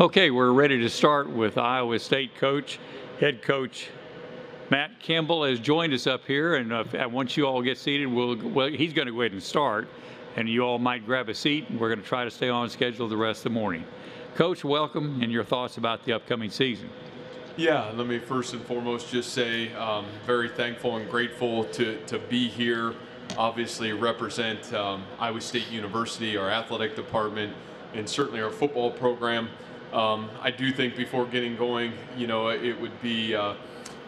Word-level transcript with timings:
Okay, 0.00 0.30
we're 0.30 0.52
ready 0.52 0.78
to 0.78 0.88
start 0.88 1.28
with 1.28 1.58
Iowa 1.58 1.98
State 1.98 2.36
coach, 2.36 2.78
head 3.18 3.42
coach 3.42 3.88
Matt 4.70 5.00
Campbell 5.00 5.42
has 5.42 5.58
joined 5.58 5.92
us 5.92 6.06
up 6.06 6.24
here, 6.24 6.54
and 6.54 6.72
uh, 6.72 6.84
once 7.10 7.36
you 7.36 7.48
all 7.48 7.60
get 7.62 7.78
seated, 7.78 8.06
we'll, 8.06 8.36
well, 8.36 8.68
he's 8.68 8.92
going 8.92 9.06
to 9.06 9.12
go 9.12 9.22
ahead 9.22 9.32
and 9.32 9.42
start, 9.42 9.88
and 10.36 10.48
you 10.48 10.62
all 10.62 10.78
might 10.78 11.04
grab 11.04 11.28
a 11.28 11.34
seat, 11.34 11.68
and 11.68 11.80
we're 11.80 11.88
going 11.88 12.00
to 12.00 12.06
try 12.06 12.22
to 12.22 12.30
stay 12.30 12.48
on 12.48 12.70
schedule 12.70 13.08
the 13.08 13.16
rest 13.16 13.40
of 13.40 13.44
the 13.52 13.58
morning. 13.58 13.84
Coach, 14.36 14.62
welcome, 14.62 15.20
and 15.20 15.32
your 15.32 15.42
thoughts 15.42 15.78
about 15.78 16.04
the 16.04 16.12
upcoming 16.12 16.48
season. 16.48 16.88
Yeah, 17.56 17.90
let 17.96 18.06
me 18.06 18.20
first 18.20 18.54
and 18.54 18.64
foremost 18.64 19.10
just 19.10 19.32
say 19.32 19.72
um, 19.72 20.06
very 20.24 20.48
thankful 20.48 20.96
and 20.98 21.10
grateful 21.10 21.64
to, 21.64 22.00
to 22.06 22.20
be 22.20 22.46
here. 22.46 22.94
Obviously, 23.36 23.92
represent 23.92 24.72
um, 24.74 25.02
Iowa 25.18 25.40
State 25.40 25.68
University, 25.72 26.36
our 26.36 26.48
athletic 26.48 26.94
department, 26.94 27.52
and 27.94 28.08
certainly 28.08 28.40
our 28.40 28.52
football 28.52 28.92
program. 28.92 29.48
Um, 29.92 30.28
I 30.42 30.50
do 30.50 30.70
think 30.70 30.96
before 30.96 31.24
getting 31.26 31.56
going, 31.56 31.92
you 32.16 32.26
know, 32.26 32.48
it 32.48 32.78
would 32.80 33.00
be 33.00 33.34
uh, 33.34 33.54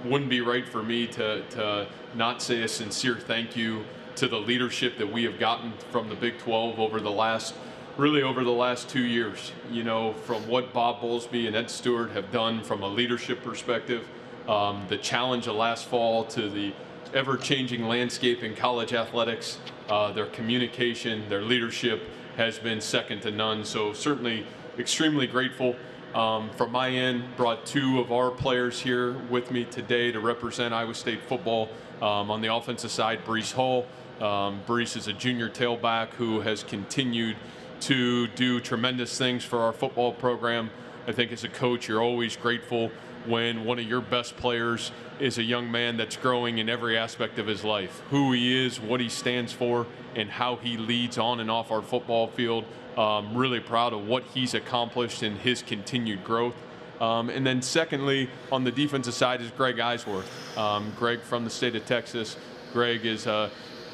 wouldn't 0.05 0.31
be 0.31 0.41
right 0.41 0.67
for 0.69 0.83
me 0.83 1.07
to 1.09 1.43
to 1.51 1.87
not 2.15 2.43
say 2.43 2.63
a 2.63 2.69
sincere 2.69 3.17
thank 3.17 3.57
you 3.57 3.85
to 4.17 4.29
the 4.29 4.39
leadership 4.39 4.99
that 4.99 5.11
we 5.11 5.25
have 5.25 5.39
gotten 5.39 5.73
from 5.91 6.09
the 6.09 6.15
Big 6.15 6.39
12 6.39 6.79
over 6.79 7.01
the 7.01 7.11
last 7.11 7.55
really 7.97 8.23
over 8.23 8.45
the 8.45 8.51
last 8.51 8.89
two 8.89 9.05
years. 9.05 9.53
You 9.71 9.85
know, 9.85 10.13
from 10.13 10.47
what 10.49 10.73
Bob 10.73 11.01
Bowlesby 11.01 11.47
and 11.47 11.57
Ed 11.57 11.71
Stewart 11.71 12.11
have 12.13 12.31
done 12.31 12.63
from 12.63 12.83
a 12.83 12.89
leadership 12.89 13.43
perspective, 13.43 14.07
um, 14.49 14.85
the 14.89 14.97
challenge 14.97 15.47
of 15.47 15.57
last 15.57 15.87
fall 15.87 16.25
to 16.27 16.49
the 16.49 16.73
ever-changing 17.13 17.85
landscape 17.85 18.43
in 18.43 18.55
college 18.55 18.93
athletics, 18.93 19.59
uh, 19.89 20.13
their 20.13 20.27
communication, 20.27 21.29
their 21.29 21.43
leadership 21.43 22.03
has 22.37 22.59
been 22.59 22.81
second 22.81 23.21
to 23.21 23.31
none. 23.31 23.65
So 23.65 23.93
certainly 23.93 24.47
extremely 24.79 25.27
grateful. 25.27 25.77
Um, 26.15 26.51
from 26.51 26.73
my 26.73 26.91
end, 26.91 27.25
brought 27.37 27.65
two 27.67 28.01
of 28.01 28.11
our 28.11 28.31
players 28.31 28.81
here 28.81 29.13
with 29.29 29.51
me 29.51 29.65
today 29.65 30.11
to 30.11 30.21
represent 30.21 30.75
Iowa 30.75 30.95
State 30.95 31.23
football. 31.29 31.69
Um, 32.03 32.31
on 32.31 32.41
the 32.41 32.53
offensive 32.53 32.91
side, 32.91 33.25
Breece 33.25 33.53
Hall. 33.53 33.87
Um, 34.21 34.63
Breece 34.67 34.97
is 34.97 35.07
a 35.07 35.13
junior 35.13 35.49
tailback 35.49 36.11
who 36.11 36.41
has 36.41 36.63
continued 36.63 37.37
to 37.81 38.27
do 38.29 38.61
tremendous 38.61 39.17
things 39.17 39.45
for 39.45 39.61
our 39.61 39.73
football 39.73 40.13
program. 40.13 40.71
I 41.07 41.13
think 41.13 41.33
as 41.33 41.45
a 41.45 41.49
coach, 41.49 41.89
you're 41.89 42.03
always 42.03 42.37
grateful 42.37 42.91
when 43.27 43.65
one 43.65 43.79
of 43.79 43.85
your 43.85 44.01
best 44.01 44.37
players 44.37 44.93
is 45.19 45.39
a 45.39 45.43
young 45.43 45.71
man 45.71 45.97
that's 45.97 46.17
growing 46.17 46.59
in 46.59 46.69
every 46.69 46.97
aspect 46.97 47.39
of 47.39 47.47
his 47.47 47.65
life 47.65 48.03
who 48.11 48.33
he 48.33 48.65
is, 48.65 48.81
what 48.81 49.01
he 49.01 49.09
stands 49.09 49.53
for, 49.53 49.87
and 50.15 50.31
how 50.31 50.57
he 50.57 50.77
leads 50.77 51.19
on 51.19 51.41
and 51.41 51.51
off 51.51 51.71
our 51.71 51.83
football 51.83 52.29
field. 52.29 52.65
Um, 52.97 53.37
really 53.37 53.61
proud 53.61 53.93
of 53.93 54.07
what 54.07 54.25
he's 54.35 54.55
accomplished 54.55 55.23
and 55.23 55.39
his 55.39 55.63
continued 55.63 56.25
growth. 56.25 56.57
Um, 57.01 57.31
and 57.31 57.47
then, 57.47 57.63
secondly, 57.63 58.29
on 58.53 58.65
the 58.65 58.73
defensive 58.73 59.15
side 59.15 59.41
is 59.41 59.51
Greg 59.53 59.77
Eisworth. 59.77 60.27
Um, 60.59 60.93
Greg 60.99 61.23
from 61.23 61.45
the 61.45 61.51
state 61.51 61.75
of 61.77 61.87
Texas. 61.87 62.37
Greg 62.73 63.07
is 63.07 63.27
uh, 63.27 63.49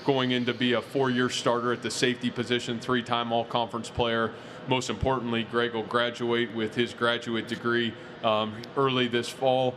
going 0.07 0.31
in 0.31 0.45
to 0.47 0.55
be 0.55 0.75
a 0.75 0.81
four 0.81 1.11
year 1.11 1.29
starter 1.29 1.73
at 1.73 1.83
the 1.83 1.91
safety 1.91 2.31
position, 2.31 2.79
three 2.79 3.03
time 3.03 3.33
all 3.33 3.45
conference 3.45 3.91
player. 3.91 4.33
Most 4.69 4.89
importantly, 4.89 5.45
Greg 5.51 5.75
will 5.75 5.83
graduate 5.83 6.55
with 6.55 6.75
his 6.75 6.95
graduate 6.95 7.49
degree 7.49 7.93
um, 8.23 8.55
early 8.77 9.09
this 9.09 9.29
fall. 9.29 9.75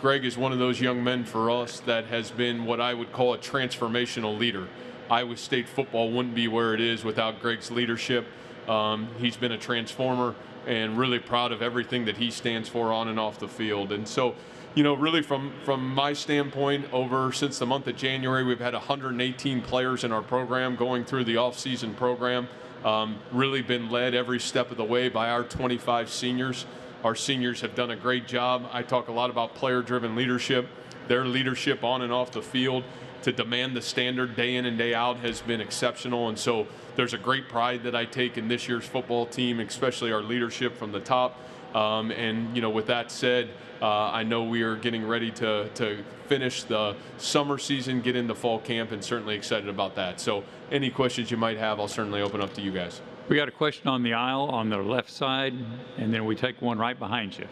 Greg 0.00 0.24
is 0.24 0.36
one 0.36 0.52
of 0.52 0.58
those 0.58 0.80
young 0.80 1.02
men 1.02 1.24
for 1.24 1.50
us 1.50 1.80
that 1.80 2.06
has 2.06 2.30
been 2.30 2.64
what 2.64 2.80
I 2.80 2.92
would 2.92 3.12
call 3.12 3.34
a 3.34 3.38
transformational 3.38 4.36
leader. 4.36 4.68
Iowa 5.10 5.36
State 5.36 5.68
football 5.68 6.10
wouldn't 6.10 6.34
be 6.34 6.48
where 6.48 6.74
it 6.74 6.80
is 6.80 7.04
without 7.04 7.40
Greg's 7.40 7.70
leadership. 7.70 8.26
Um, 8.68 9.08
he's 9.18 9.36
been 9.36 9.52
a 9.52 9.58
transformer 9.58 10.34
and 10.66 10.98
really 10.98 11.18
proud 11.18 11.50
of 11.52 11.62
everything 11.62 12.04
that 12.04 12.18
he 12.18 12.30
stands 12.30 12.68
for 12.68 12.92
on 12.92 13.08
and 13.08 13.18
off 13.18 13.38
the 13.38 13.48
field. 13.48 13.90
And 13.90 14.06
so, 14.06 14.34
you 14.74 14.82
know, 14.82 14.94
really 14.94 15.22
from 15.22 15.52
from 15.64 15.94
my 15.94 16.12
standpoint, 16.12 16.92
over 16.92 17.32
since 17.32 17.58
the 17.58 17.66
month 17.66 17.86
of 17.86 17.96
January, 17.96 18.44
we've 18.44 18.60
had 18.60 18.74
118 18.74 19.62
players 19.62 20.04
in 20.04 20.12
our 20.12 20.22
program 20.22 20.76
going 20.76 21.04
through 21.04 21.24
the 21.24 21.38
off-season 21.38 21.94
program. 21.94 22.48
Um, 22.84 23.18
really 23.32 23.62
been 23.62 23.90
led 23.90 24.14
every 24.14 24.38
step 24.38 24.70
of 24.70 24.76
the 24.76 24.84
way 24.84 25.08
by 25.08 25.30
our 25.30 25.42
25 25.42 26.10
seniors. 26.10 26.66
Our 27.02 27.14
seniors 27.14 27.60
have 27.62 27.74
done 27.74 27.90
a 27.90 27.96
great 27.96 28.28
job. 28.28 28.68
I 28.72 28.82
talk 28.82 29.08
a 29.08 29.12
lot 29.12 29.30
about 29.30 29.54
player-driven 29.54 30.14
leadership. 30.14 30.68
Their 31.08 31.24
leadership 31.24 31.82
on 31.82 32.02
and 32.02 32.12
off 32.12 32.30
the 32.30 32.42
field 32.42 32.84
to 33.22 33.32
demand 33.32 33.76
the 33.76 33.82
standard 33.82 34.36
day 34.36 34.56
in 34.56 34.66
and 34.66 34.78
day 34.78 34.94
out 34.94 35.18
has 35.18 35.40
been 35.40 35.60
exceptional. 35.60 36.28
And 36.28 36.38
so 36.38 36.66
there's 36.96 37.14
a 37.14 37.18
great 37.18 37.48
pride 37.48 37.82
that 37.84 37.94
I 37.94 38.04
take 38.04 38.38
in 38.38 38.48
this 38.48 38.68
year's 38.68 38.84
football 38.84 39.26
team, 39.26 39.60
especially 39.60 40.12
our 40.12 40.22
leadership 40.22 40.76
from 40.76 40.92
the 40.92 41.00
top. 41.00 41.38
Um, 41.74 42.10
and 42.10 42.54
you 42.54 42.62
know, 42.62 42.70
with 42.70 42.86
that 42.86 43.10
said, 43.10 43.50
uh, 43.82 44.10
I 44.10 44.22
know 44.22 44.42
we 44.42 44.62
are 44.62 44.76
getting 44.76 45.06
ready 45.06 45.30
to 45.32 45.68
to 45.74 46.04
finish 46.26 46.62
the 46.64 46.96
summer 47.16 47.58
season, 47.58 48.00
get 48.00 48.16
into 48.16 48.34
fall 48.34 48.58
camp, 48.58 48.92
and 48.92 49.04
certainly 49.04 49.34
excited 49.34 49.68
about 49.68 49.94
that. 49.96 50.20
So, 50.20 50.44
any 50.70 50.90
questions 50.90 51.30
you 51.30 51.36
might 51.36 51.58
have, 51.58 51.78
I'll 51.78 51.88
certainly 51.88 52.20
open 52.20 52.40
up 52.40 52.54
to 52.54 52.60
you 52.60 52.72
guys. 52.72 53.00
We 53.28 53.36
got 53.36 53.48
a 53.48 53.52
question 53.52 53.88
on 53.88 54.02
the 54.02 54.14
aisle 54.14 54.48
on 54.48 54.70
the 54.70 54.78
left 54.78 55.10
side, 55.10 55.54
and 55.98 56.12
then 56.12 56.24
we 56.24 56.34
take 56.34 56.60
one 56.62 56.78
right 56.78 56.98
behind 56.98 57.36
you. 57.36 57.46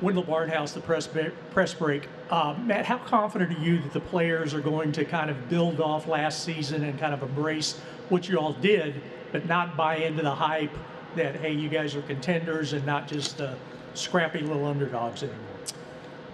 Wendell 0.00 0.24
Barnhouse, 0.24 0.72
the 0.72 0.80
press, 0.80 1.08
press 1.50 1.74
break. 1.74 2.08
Uh, 2.32 2.56
Matt, 2.64 2.86
how 2.86 2.96
confident 2.96 3.54
are 3.54 3.62
you 3.62 3.78
that 3.80 3.92
the 3.92 4.00
players 4.00 4.54
are 4.54 4.62
going 4.62 4.90
to 4.90 5.04
kind 5.04 5.28
of 5.28 5.50
build 5.50 5.82
off 5.82 6.08
last 6.08 6.44
season 6.44 6.82
and 6.82 6.98
kind 6.98 7.12
of 7.12 7.22
embrace 7.22 7.78
what 8.08 8.26
you 8.26 8.38
all 8.38 8.54
did, 8.54 9.02
but 9.32 9.44
not 9.44 9.76
buy 9.76 9.96
into 9.96 10.22
the 10.22 10.34
hype 10.34 10.74
that, 11.14 11.36
hey, 11.36 11.52
you 11.52 11.68
guys 11.68 11.94
are 11.94 12.00
contenders 12.00 12.72
and 12.72 12.86
not 12.86 13.06
just 13.06 13.42
uh, 13.42 13.54
scrappy 13.92 14.38
little 14.40 14.64
underdogs 14.64 15.22
anymore? 15.22 15.40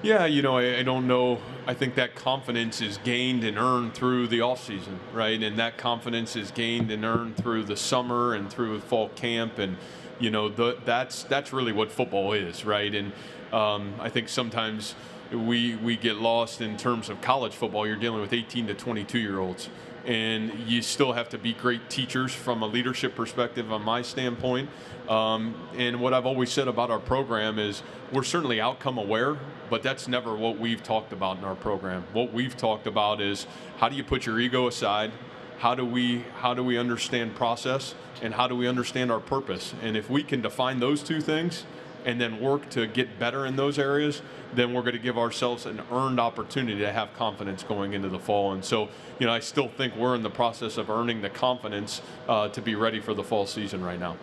Yeah, 0.01 0.25
you 0.25 0.41
know, 0.41 0.59
I, 0.59 0.79
I, 0.79 0.83
don't 0.85 1.09
know. 1.09 1.41
I 1.67 1.75
think 1.75 1.97
that 1.97 2.15
confidence 2.15 2.81
is 2.81 2.99
gained 2.99 3.43
and 3.43 3.59
earned 3.59 3.95
through 3.95 4.29
the 4.29 4.39
offseason, 4.39 4.99
right? 5.13 5.43
And 5.43 5.59
that 5.59 5.79
confidence 5.79 6.37
is 6.37 6.53
gained 6.53 6.93
and 6.93 7.05
earned 7.05 7.37
through 7.37 7.65
the 7.65 7.77
summer 7.77 8.35
and 8.35 8.49
through 8.49 8.79
fall 8.79 9.09
camp. 9.09 9.59
And, 9.59 9.77
you 10.21 10.31
know, 10.31 10.49
the, 10.49 10.79
that's, 10.85 11.25
that's 11.25 11.53
really 11.53 11.73
what 11.73 11.91
football 11.91 12.35
is, 12.35 12.65
right? 12.65 12.95
And 12.95 13.13
um, 13.53 13.95
I 13.99 14.11
think 14.11 14.29
sometimes 14.29 14.95
we, 15.33 15.77
we 15.77 15.97
get 15.97 16.17
lost 16.17 16.61
in 16.61 16.77
terms 16.77 17.09
of 17.09 17.21
college 17.21 17.55
football. 17.55 17.87
You're 17.87 17.97
dealing 17.97 18.21
with 18.21 18.33
18 18.33 18.67
to 18.69 18.75
22 18.75 19.19
year 19.19 19.39
olds. 19.39 19.69
And 20.05 20.53
you 20.61 20.81
still 20.81 21.13
have 21.13 21.29
to 21.31 21.39
be 21.39 21.53
great 21.53 21.91
teachers 21.91 22.33
from 22.33 22.63
a 22.63 22.67
leadership 22.67 23.15
perspective 23.15 23.71
on 23.71 23.83
my 23.83 24.01
standpoint. 24.01 24.71
Um, 25.09 25.55
and 25.77 26.01
what 26.01 26.13
i've 26.13 26.27
always 26.27 26.53
said 26.53 26.69
about 26.69 26.91
our 26.91 26.99
program 26.99 27.59
is 27.59 27.83
we're 28.13 28.23
certainly 28.23 28.61
outcome 28.61 28.99
aware 28.99 29.39
but 29.71 29.83
that's 29.83 30.09
never 30.09 30.35
what 30.35 30.59
we've 30.59 30.83
talked 30.83 31.13
about 31.13 31.39
in 31.39 31.45
our 31.45 31.55
program. 31.55 32.05
What 32.13 32.33
we've 32.33 32.57
talked 32.57 32.87
about 32.87 33.21
is 33.21 33.47
how 33.79 33.89
do 33.89 33.97
you 33.97 34.05
put 34.05 34.27
your 34.27 34.41
ego 34.41 34.67
aside? 34.67 35.13
How 35.59 35.75
do 35.75 35.85
we 35.85 36.25
how 36.39 36.55
do 36.55 36.63
we 36.63 36.79
understand 36.79 37.35
process? 37.35 37.95
And 38.23 38.35
how 38.35 38.49
do 38.49 38.57
we 38.57 38.67
understand 38.67 39.13
our 39.13 39.21
purpose? 39.21 39.75
And 39.83 39.97
if 39.97 40.11
we 40.11 40.23
can 40.23 40.41
define 40.41 40.81
those 40.81 41.03
two 41.03 41.21
things 41.21 41.65
and 42.05 42.21
then 42.21 42.41
work 42.41 42.69
to 42.71 42.87
get 42.87 43.19
better 43.19 43.47
in 43.47 43.57
those 43.57 43.79
areas, 43.79 44.23
then 44.55 44.73
we're 44.73 44.83
going 44.83 44.95
to 44.95 45.01
give 45.01 45.19
ourselves 45.19 45.67
an 45.67 45.81
earned 45.93 46.19
opportunity 46.19 46.81
to 46.81 46.93
have 46.93 47.13
confidence 47.15 47.63
going 47.63 47.93
into 47.93 48.09
the 48.09 48.19
fall. 48.19 48.53
And 48.53 48.65
so, 48.65 48.89
you 49.19 49.27
know, 49.27 49.33
I 49.33 49.41
still 49.41 49.69
think 49.69 49.95
we're 49.97 50.15
in 50.15 50.23
the 50.23 50.31
process 50.31 50.79
of 50.79 50.91
earning 50.91 51.21
the 51.21 51.31
confidence 51.31 52.01
uh, 52.29 52.49
to 52.49 52.63
be 52.63 52.75
ready 52.75 53.01
for 53.01 53.15
the 53.15 53.25
fall 53.25 53.47
season 53.47 53.85
right 53.85 54.01
now. 54.01 54.17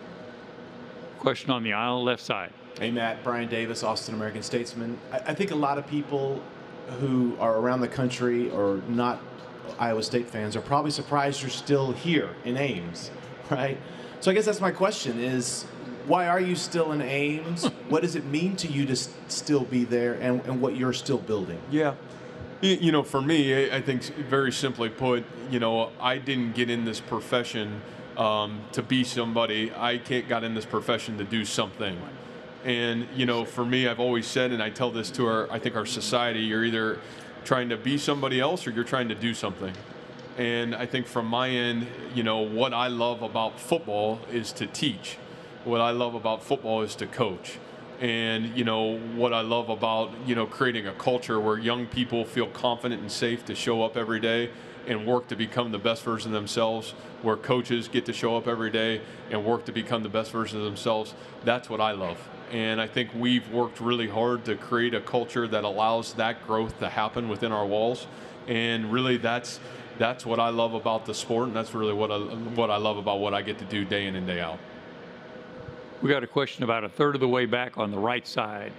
Question 1.18 1.50
on 1.50 1.62
the 1.62 1.72
aisle, 1.72 2.02
left 2.02 2.22
side. 2.22 2.52
Hey, 2.78 2.90
Matt. 2.90 3.24
Brian 3.24 3.48
Davis, 3.48 3.82
Austin 3.82 4.14
American 4.14 4.42
Statesman. 4.42 4.98
I, 5.12 5.18
I 5.18 5.34
think 5.34 5.50
a 5.50 5.56
lot 5.56 5.78
of 5.78 5.86
people 5.86 6.42
who 7.00 7.36
are 7.40 7.56
around 7.56 7.80
the 7.80 7.88
country 7.88 8.50
or 8.50 8.80
not 8.88 9.20
Iowa 9.78 10.02
State 10.02 10.28
fans 10.28 10.56
are 10.56 10.60
probably 10.60 10.90
surprised 10.90 11.42
you're 11.42 11.50
still 11.50 11.92
here 11.92 12.30
in 12.44 12.56
Ames, 12.56 13.10
right? 13.50 13.78
So 14.20 14.30
I 14.30 14.34
guess 14.34 14.44
that's 14.44 14.60
my 14.60 14.70
question 14.70 15.18
is 15.18 15.66
why 16.06 16.28
are 16.28 16.40
you 16.40 16.54
still 16.54 16.92
in 16.92 17.02
Ames? 17.02 17.66
what 17.88 18.02
does 18.02 18.16
it 18.16 18.24
mean 18.24 18.56
to 18.56 18.68
you 18.68 18.86
to 18.86 18.96
still 19.28 19.64
be 19.64 19.84
there 19.84 20.14
and, 20.14 20.40
and 20.46 20.60
what 20.60 20.76
you're 20.76 20.92
still 20.92 21.18
building? 21.18 21.60
Yeah. 21.70 21.94
You 22.62 22.90
know, 22.90 23.02
for 23.02 23.20
me, 23.20 23.70
I 23.70 23.82
think 23.82 24.02
very 24.14 24.50
simply 24.50 24.88
put, 24.88 25.24
you 25.50 25.60
know, 25.60 25.90
I 26.00 26.16
didn't 26.16 26.54
get 26.54 26.70
in 26.70 26.86
this 26.86 27.00
profession 27.00 27.82
um, 28.16 28.62
to 28.72 28.82
be 28.82 29.04
somebody. 29.04 29.70
I 29.72 29.98
got 29.98 30.42
in 30.42 30.54
this 30.54 30.64
profession 30.64 31.18
to 31.18 31.24
do 31.24 31.44
something. 31.44 31.98
And, 32.64 33.06
you 33.14 33.26
know, 33.26 33.44
for 33.44 33.64
me, 33.64 33.86
I've 33.86 34.00
always 34.00 34.26
said, 34.26 34.52
and 34.52 34.62
I 34.62 34.70
tell 34.70 34.90
this 34.90 35.10
to 35.12 35.26
our, 35.26 35.52
I 35.52 35.58
think 35.58 35.76
our 35.76 35.84
society, 35.84 36.40
you're 36.40 36.64
either 36.64 36.98
trying 37.44 37.68
to 37.68 37.76
be 37.76 37.98
somebody 37.98 38.40
else 38.40 38.66
or 38.66 38.70
you're 38.70 38.84
trying 38.84 39.10
to 39.10 39.14
do 39.14 39.34
something. 39.34 39.74
And 40.38 40.74
I 40.74 40.86
think 40.86 41.06
from 41.06 41.26
my 41.26 41.50
end, 41.50 41.86
you 42.14 42.22
know, 42.22 42.38
what 42.38 42.72
I 42.72 42.88
love 42.88 43.22
about 43.22 43.60
football 43.60 44.18
is 44.32 44.50
to 44.52 44.66
teach 44.66 45.18
what 45.66 45.80
I 45.80 45.90
love 45.90 46.14
about 46.14 46.44
football 46.44 46.82
is 46.82 46.94
to 46.96 47.06
coach. 47.06 47.58
And 48.00 48.56
you 48.56 48.62
know 48.62 48.98
what 48.98 49.32
I 49.32 49.40
love 49.40 49.68
about 49.68 50.12
you 50.26 50.34
know 50.34 50.46
creating 50.46 50.86
a 50.86 50.92
culture 50.92 51.40
where 51.40 51.58
young 51.58 51.86
people 51.86 52.24
feel 52.24 52.46
confident 52.46 53.02
and 53.02 53.10
safe 53.10 53.44
to 53.46 53.54
show 53.54 53.82
up 53.82 53.96
every 53.96 54.20
day 54.20 54.50
and 54.86 55.04
work 55.04 55.26
to 55.28 55.34
become 55.34 55.72
the 55.72 55.78
best 55.78 56.04
version 56.04 56.28
of 56.28 56.34
themselves. 56.34 56.92
Where 57.22 57.36
coaches 57.36 57.88
get 57.88 58.04
to 58.06 58.12
show 58.12 58.36
up 58.36 58.46
every 58.46 58.70
day 58.70 59.00
and 59.30 59.44
work 59.44 59.64
to 59.64 59.72
become 59.72 60.04
the 60.04 60.08
best 60.08 60.30
version 60.30 60.58
of 60.58 60.64
themselves. 60.64 61.14
That's 61.44 61.68
what 61.68 61.80
I 61.80 61.92
love. 61.92 62.16
And 62.52 62.80
I 62.80 62.86
think 62.86 63.10
we've 63.12 63.50
worked 63.50 63.80
really 63.80 64.08
hard 64.08 64.44
to 64.44 64.54
create 64.54 64.94
a 64.94 65.00
culture 65.00 65.48
that 65.48 65.64
allows 65.64 66.12
that 66.14 66.46
growth 66.46 66.78
to 66.78 66.88
happen 66.88 67.28
within 67.28 67.50
our 67.50 67.66
walls. 67.66 68.06
And 68.46 68.92
really, 68.92 69.16
that's 69.16 69.58
that's 69.98 70.24
what 70.24 70.38
I 70.38 70.50
love 70.50 70.74
about 70.74 71.06
the 71.06 71.14
sport, 71.14 71.48
and 71.48 71.56
that's 71.56 71.74
really 71.74 71.94
what 71.94 72.12
I, 72.12 72.18
what 72.18 72.70
I 72.70 72.76
love 72.76 72.98
about 72.98 73.18
what 73.18 73.34
I 73.34 73.42
get 73.42 73.58
to 73.58 73.64
do 73.64 73.84
day 73.84 74.06
in 74.06 74.14
and 74.14 74.26
day 74.26 74.40
out. 74.40 74.60
We 76.02 76.10
got 76.10 76.22
a 76.22 76.26
question 76.26 76.62
about 76.62 76.84
a 76.84 76.88
third 76.88 77.14
of 77.14 77.20
the 77.20 77.28
way 77.28 77.46
back 77.46 77.78
on 77.78 77.90
the 77.90 77.98
right 77.98 78.26
side. 78.26 78.72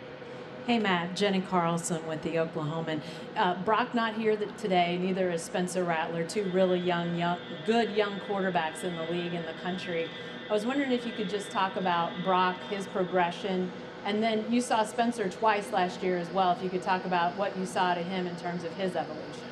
Hey, 0.67 0.79
Matt. 0.79 1.15
Jenni 1.15 1.47
Carlson 1.47 2.05
with 2.07 2.21
the 2.21 2.35
Oklahoman. 2.35 3.01
Uh, 3.35 3.55
Brock 3.63 3.95
not 3.95 4.15
here 4.15 4.37
today. 4.57 4.97
Neither 4.97 5.31
is 5.31 5.41
Spencer 5.41 5.83
Rattler. 5.83 6.25
Two 6.25 6.43
really 6.51 6.79
young, 6.79 7.15
young, 7.15 7.39
good 7.65 7.91
young 7.91 8.19
quarterbacks 8.21 8.83
in 8.83 8.95
the 8.95 9.03
league 9.03 9.33
and 9.33 9.47
the 9.47 9.53
country. 9.63 10.09
I 10.49 10.53
was 10.53 10.65
wondering 10.65 10.91
if 10.91 11.05
you 11.05 11.11
could 11.13 11.29
just 11.29 11.51
talk 11.51 11.75
about 11.75 12.11
Brock, 12.23 12.57
his 12.69 12.85
progression, 12.87 13.71
and 14.05 14.21
then 14.21 14.45
you 14.51 14.61
saw 14.61 14.83
Spencer 14.83 15.29
twice 15.29 15.71
last 15.71 16.03
year 16.03 16.17
as 16.17 16.29
well. 16.31 16.51
If 16.51 16.61
you 16.61 16.69
could 16.69 16.83
talk 16.83 17.05
about 17.05 17.35
what 17.37 17.57
you 17.57 17.65
saw 17.65 17.93
to 17.93 18.03
him 18.03 18.27
in 18.27 18.35
terms 18.35 18.63
of 18.63 18.73
his 18.73 18.95
evolution. 18.95 19.43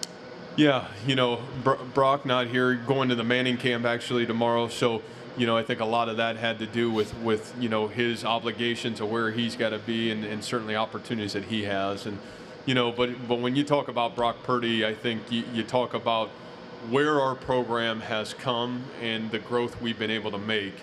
Yeah, 0.55 0.87
you 1.05 1.15
know, 1.15 1.41
Bro- 1.63 1.83
Brock 1.93 2.25
not 2.25 2.47
here, 2.47 2.75
going 2.75 3.09
to 3.09 3.15
the 3.15 3.23
Manning 3.23 3.57
camp 3.57 3.85
actually 3.85 4.25
tomorrow. 4.25 4.67
So, 4.67 5.01
you 5.37 5.45
know, 5.45 5.57
I 5.57 5.63
think 5.63 5.79
a 5.79 5.85
lot 5.85 6.09
of 6.09 6.17
that 6.17 6.37
had 6.37 6.59
to 6.59 6.65
do 6.65 6.89
with, 6.89 7.13
with 7.19 7.53
you 7.59 7.69
know, 7.69 7.87
his 7.87 8.23
obligations 8.23 9.01
of 9.01 9.09
where 9.09 9.31
he's 9.31 9.55
got 9.55 9.69
to 9.69 9.79
be 9.79 10.11
and, 10.11 10.23
and 10.23 10.43
certainly 10.43 10.75
opportunities 10.75 11.33
that 11.33 11.45
he 11.45 11.63
has. 11.63 12.05
And, 12.05 12.17
you 12.65 12.73
know, 12.73 12.91
but, 12.91 13.27
but 13.27 13.39
when 13.39 13.55
you 13.55 13.63
talk 13.63 13.87
about 13.87 14.15
Brock 14.15 14.43
Purdy, 14.43 14.85
I 14.85 14.93
think 14.93 15.31
you, 15.31 15.43
you 15.53 15.63
talk 15.63 15.93
about 15.93 16.29
where 16.89 17.19
our 17.19 17.35
program 17.35 17.99
has 18.01 18.33
come 18.33 18.83
and 19.01 19.29
the 19.31 19.39
growth 19.39 19.81
we've 19.81 19.99
been 19.99 20.11
able 20.11 20.31
to 20.31 20.37
make. 20.37 20.75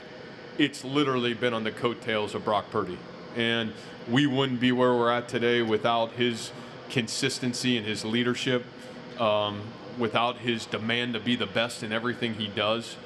It's 0.58 0.84
literally 0.84 1.34
been 1.34 1.54
on 1.54 1.64
the 1.64 1.72
coattails 1.72 2.34
of 2.34 2.44
Brock 2.44 2.70
Purdy. 2.70 2.98
And 3.36 3.72
we 4.10 4.26
wouldn't 4.26 4.60
be 4.60 4.72
where 4.72 4.94
we're 4.94 5.10
at 5.10 5.28
today 5.28 5.62
without 5.62 6.12
his 6.12 6.52
consistency 6.90 7.78
and 7.78 7.86
his 7.86 8.04
leadership 8.04 8.64
um, 9.18 9.62
without 9.98 10.38
his 10.38 10.66
demand 10.66 11.14
to 11.14 11.20
be 11.20 11.36
the 11.36 11.46
best 11.46 11.82
in 11.82 11.92
everything 11.92 12.34
he 12.34 12.48
does. 12.48 12.96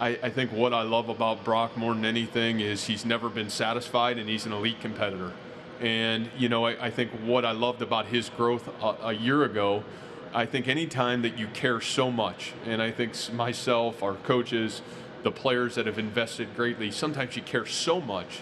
I, 0.00 0.18
I, 0.22 0.30
think 0.30 0.50
what 0.50 0.72
I 0.72 0.80
love 0.80 1.10
about 1.10 1.44
Brock 1.44 1.76
more 1.76 1.92
than 1.92 2.06
anything 2.06 2.60
is 2.60 2.86
he's 2.86 3.04
never 3.04 3.28
been 3.28 3.50
satisfied 3.50 4.16
and 4.18 4.30
he's 4.30 4.46
an 4.46 4.52
elite 4.52 4.80
competitor. 4.80 5.32
And, 5.78 6.30
you 6.38 6.48
know, 6.48 6.64
I, 6.64 6.86
I 6.86 6.90
think 6.90 7.10
what 7.22 7.44
I 7.44 7.52
loved 7.52 7.82
about 7.82 8.06
his 8.06 8.30
growth 8.30 8.66
a, 8.82 9.08
a, 9.08 9.12
year 9.12 9.44
ago, 9.44 9.84
I 10.32 10.46
think 10.46 10.68
anytime 10.68 11.20
that 11.22 11.36
you 11.36 11.48
care 11.48 11.82
so 11.82 12.10
much, 12.10 12.54
and 12.64 12.80
I 12.80 12.90
think 12.90 13.14
myself, 13.34 14.02
our 14.02 14.14
coaches, 14.14 14.80
the 15.22 15.30
players 15.30 15.74
that 15.74 15.86
have 15.86 15.98
invested 15.98 16.56
greatly, 16.56 16.90
sometimes 16.90 17.36
you 17.36 17.42
care 17.42 17.66
so 17.66 18.00
much 18.00 18.40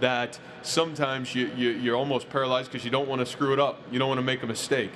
that 0.00 0.38
sometimes 0.62 1.34
you, 1.34 1.50
you, 1.54 1.70
you're 1.70 1.96
almost 1.96 2.30
paralyzed 2.30 2.72
because 2.72 2.84
you 2.84 2.90
don't 2.90 3.08
want 3.08 3.20
to 3.20 3.26
screw 3.26 3.52
it 3.52 3.60
up. 3.60 3.80
You 3.92 3.98
don't 3.98 4.08
want 4.08 4.18
to 4.18 4.24
make 4.24 4.42
a 4.42 4.46
mistake. 4.46 4.90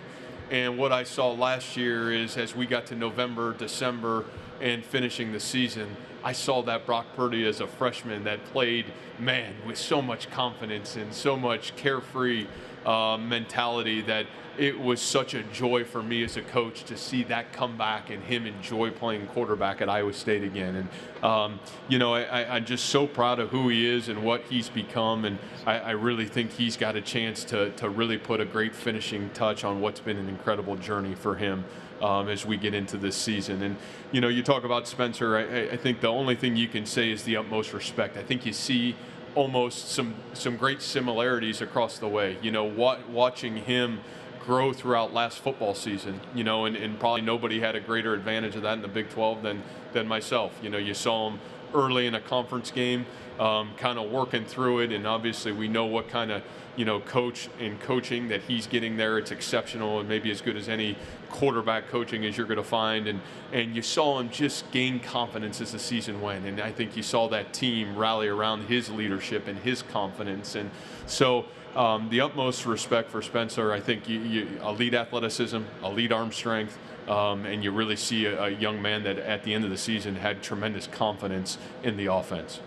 And 0.51 0.79
what 0.79 0.91
I 0.91 1.05
saw 1.05 1.33
last 1.33 1.77
year 1.77 2.11
is 2.11 2.39
as 2.39 2.57
we 2.57 2.65
got 2.65 2.87
to 2.87 2.97
November, 2.97 3.53
December, 3.53 4.25
and 4.61 4.85
finishing 4.85 5.33
the 5.33 5.41
season, 5.41 5.97
I 6.25 6.33
saw 6.33 6.63
that 6.63 6.85
Brock 6.85 7.07
Purdy 7.15 7.47
as 7.47 7.61
a 7.61 7.67
freshman 7.67 8.25
that 8.25 8.45
played, 8.47 8.87
man, 9.19 9.55
with 9.67 9.79
so 9.79 10.03
much 10.03 10.31
confidence 10.31 10.97
and 10.97 11.13
so 11.15 11.37
much 11.37 11.77
carefree 11.77 12.47
uh, 12.87 13.17
mentality 13.17 14.01
that 14.03 14.27
it 14.59 14.79
was 14.79 15.01
such 15.01 15.35
a 15.35 15.43
joy 15.45 15.85
for 15.85 16.03
me 16.03 16.25
as 16.25 16.37
a 16.37 16.43
coach 16.43 16.83
to 16.83 16.97
see 16.97 17.23
that 17.25 17.53
come 17.53 17.79
back 17.79 18.11
and 18.11 18.23
him 18.25 18.45
enjoy 18.45 18.91
playing 18.91 19.27
quarterback 19.29 19.81
at 19.81 19.89
Iowa 19.89 20.13
State 20.13 20.43
again. 20.43 20.75
And, 20.75 21.25
um, 21.25 21.61
you 21.89 21.99
know, 21.99 22.15
I, 22.15 22.57
am 22.57 22.65
just 22.65 22.87
so 22.87 23.07
proud 23.07 23.39
of 23.39 23.51
who 23.51 23.69
he 23.69 23.87
is 23.87 24.09
and 24.09 24.25
what 24.25 24.43
he's 24.43 24.69
become. 24.69 25.25
And 25.25 25.39
I, 25.65 25.79
I, 25.79 25.91
really 25.93 26.27
think 26.27 26.51
he's 26.51 26.77
got 26.77 26.97
a 26.97 27.01
chance 27.01 27.45
to, 27.45 27.71
to 27.71 27.89
really 27.89 28.19
put 28.19 28.41
a 28.41 28.45
great 28.45 28.75
finishing 28.75 29.31
touch 29.31 29.63
on 29.63 29.81
what's 29.81 30.01
been 30.01 30.17
an 30.17 30.29
incredible 30.29 30.77
journey 30.77 31.15
for 31.15 31.37
him. 31.37 31.65
Um, 32.01 32.29
as 32.29 32.47
we 32.47 32.57
get 32.57 32.75
into 32.75 32.97
this 32.97 33.17
season. 33.17 33.61
And, 33.61 33.77
you 34.13 34.21
know, 34.21 34.29
you 34.29 34.45
talk 34.45 34.63
about 34.63 34.87
Spencer, 34.87 35.37
I, 35.37 35.73
I 35.73 35.77
think 35.77 36.01
the 36.01 36.07
only 36.07 36.37
thing 36.37 36.55
you 36.55 36.69
can 36.69 36.87
say 36.87 37.11
is 37.11 37.25
the 37.25 37.37
utmost 37.37 37.73
respect. 37.73 38.17
I 38.17 38.23
think 38.23 38.47
you 38.47 38.53
see 38.53 38.95
almost 39.39 39.89
some 39.89 40.17
some 40.33 40.57
great 40.57 40.83
similarities 40.83 41.61
across 41.61 41.99
the 41.99 42.09
way. 42.09 42.37
You 42.43 42.51
know, 42.51 42.65
what, 42.65 43.09
watching 43.09 43.57
him 43.57 44.01
grow 44.45 44.73
throughout 44.73 45.15
last 45.15 45.39
football 45.39 45.75
season, 45.75 46.21
you 46.35 46.43
know, 46.43 46.65
and, 46.65 46.75
and 46.75 46.99
probably 46.99 47.21
nobody 47.21 47.61
had 47.61 47.77
a 47.77 47.81
greater 47.81 48.15
advantage 48.15 48.57
of 48.57 48.63
that 48.63 48.73
in 48.73 48.83
the 48.83 48.89
Big 48.89 49.11
12 49.11 49.43
than, 49.43 49.63
than 49.93 50.09
myself. 50.09 50.59
You 50.61 50.71
know, 50.71 50.79
you 50.79 50.93
saw 50.93 51.31
him 51.31 51.39
early 51.75 52.07
in 52.07 52.15
a 52.15 52.21
conference 52.21 52.71
game, 52.71 53.07
um, 53.39 53.73
kind 53.77 53.99
of 53.99 54.11
working 54.11 54.45
through 54.45 54.81
it, 54.81 54.93
and 54.93 55.07
obviously 55.07 55.53
we 55.53 55.69
know 55.69 55.87
what 55.87 56.09
kind 56.09 56.31
of 56.31 56.43
you 56.77 56.85
know 56.85 57.01
coach 57.01 57.49
and 57.59 57.81
coaching 57.81 58.29
that 58.29 58.43
he's 58.43 58.67
getting 58.67 58.97
there. 58.97 59.19
It's 59.19 59.31
exceptional 59.31 60.01
and 60.01 60.09
maybe 60.09 60.31
as 60.31 60.41
good 60.41 60.57
as 60.57 60.69
any 60.69 60.97
quarterback 61.31 61.89
coaching 61.89 62.25
as 62.25 62.37
you're 62.37 62.47
going 62.47 62.59
to 62.59 62.63
find. 62.63 63.07
And 63.07 63.21
and 63.53 63.75
you 63.75 63.83
saw 63.83 64.19
him 64.19 64.31
just 64.31 64.71
gain 64.71 65.01
confidence 65.01 65.61
as 65.61 65.73
the 65.73 65.79
season 65.79 66.21
went, 66.21 66.47
and 66.47 66.61
I 66.61 66.73
think 66.73 66.97
you 66.97 67.03
saw 67.03 67.29
that 67.29 67.53
team 67.53 67.97
rally 67.97 68.29
around 68.29 68.67
his 68.67 68.91
leadership 68.91 69.49
and 69.49 69.59
his 69.59 69.83
confidence, 69.83 70.55
and 70.55 70.71
so 71.07 71.47
um, 71.77 72.09
the 72.11 72.21
utmost 72.21 72.67
respect 72.67 73.11
for 73.11 73.23
Spencer. 73.23 73.73
I 73.73 73.81
think 73.81 74.09
you, 74.09 74.21
you, 74.21 74.49
elite 74.65 74.95
athleticism, 74.95 75.61
elite 75.85 76.13
arm 76.13 76.33
strength, 76.33 76.79
um, 77.09 77.47
and 77.47 77.65
you 77.65 77.71
really 77.71 77.97
see 77.97 78.27
a, 78.27 78.45
a, 78.45 78.51
young 78.51 78.83
man 78.83 79.03
that 79.05 79.19
at 79.19 79.43
the 79.43 79.55
end 79.55 79.65
of 79.65 79.71
the 79.71 79.79
season 79.79 80.15
had 80.15 80.43
tremendous 80.43 80.87
confidence 80.87 81.57
in 81.83 81.97
the 81.97 82.07
offense. 82.07 82.61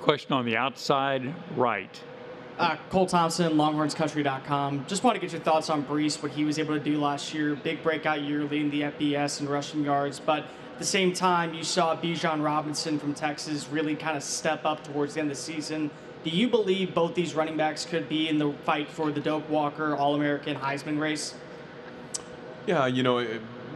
Question 0.00 0.32
on 0.32 0.44
the 0.44 0.56
outside 0.56 1.34
right. 1.56 2.00
Uh, 2.58 2.76
Cole 2.90 3.06
Thompson, 3.06 3.52
LonghornsCountry.com. 3.52 4.86
Just 4.86 5.04
want 5.04 5.14
to 5.14 5.20
get 5.20 5.32
your 5.32 5.40
thoughts 5.40 5.70
on 5.70 5.84
Breece, 5.84 6.20
what 6.22 6.32
he 6.32 6.44
was 6.44 6.58
able 6.58 6.74
to 6.74 6.82
do 6.82 6.98
last 6.98 7.32
year. 7.32 7.54
Big 7.54 7.82
breakout 7.82 8.22
year, 8.22 8.42
leading 8.42 8.70
the 8.70 8.82
FBS 8.82 9.40
and 9.40 9.48
rushing 9.48 9.84
yards. 9.84 10.18
But 10.18 10.40
at 10.40 10.78
the 10.78 10.84
same 10.84 11.12
time, 11.12 11.54
you 11.54 11.62
saw 11.62 11.96
Bijan 11.96 12.42
Robinson 12.42 12.98
from 12.98 13.14
Texas 13.14 13.68
really 13.68 13.94
kind 13.94 14.16
of 14.16 14.22
step 14.24 14.64
up 14.64 14.82
towards 14.82 15.14
the 15.14 15.20
end 15.20 15.30
of 15.30 15.36
the 15.36 15.42
season. 15.42 15.90
Do 16.24 16.30
you 16.30 16.48
believe 16.48 16.94
both 16.94 17.14
these 17.14 17.34
running 17.34 17.56
backs 17.56 17.84
could 17.84 18.08
be 18.08 18.28
in 18.28 18.38
the 18.38 18.52
fight 18.64 18.88
for 18.90 19.12
the 19.12 19.20
Doak 19.20 19.48
Walker 19.48 19.96
All 19.96 20.16
American 20.16 20.56
Heisman 20.56 20.98
race? 20.98 21.34
Yeah, 22.68 22.84
you 22.84 23.02
know, 23.02 23.26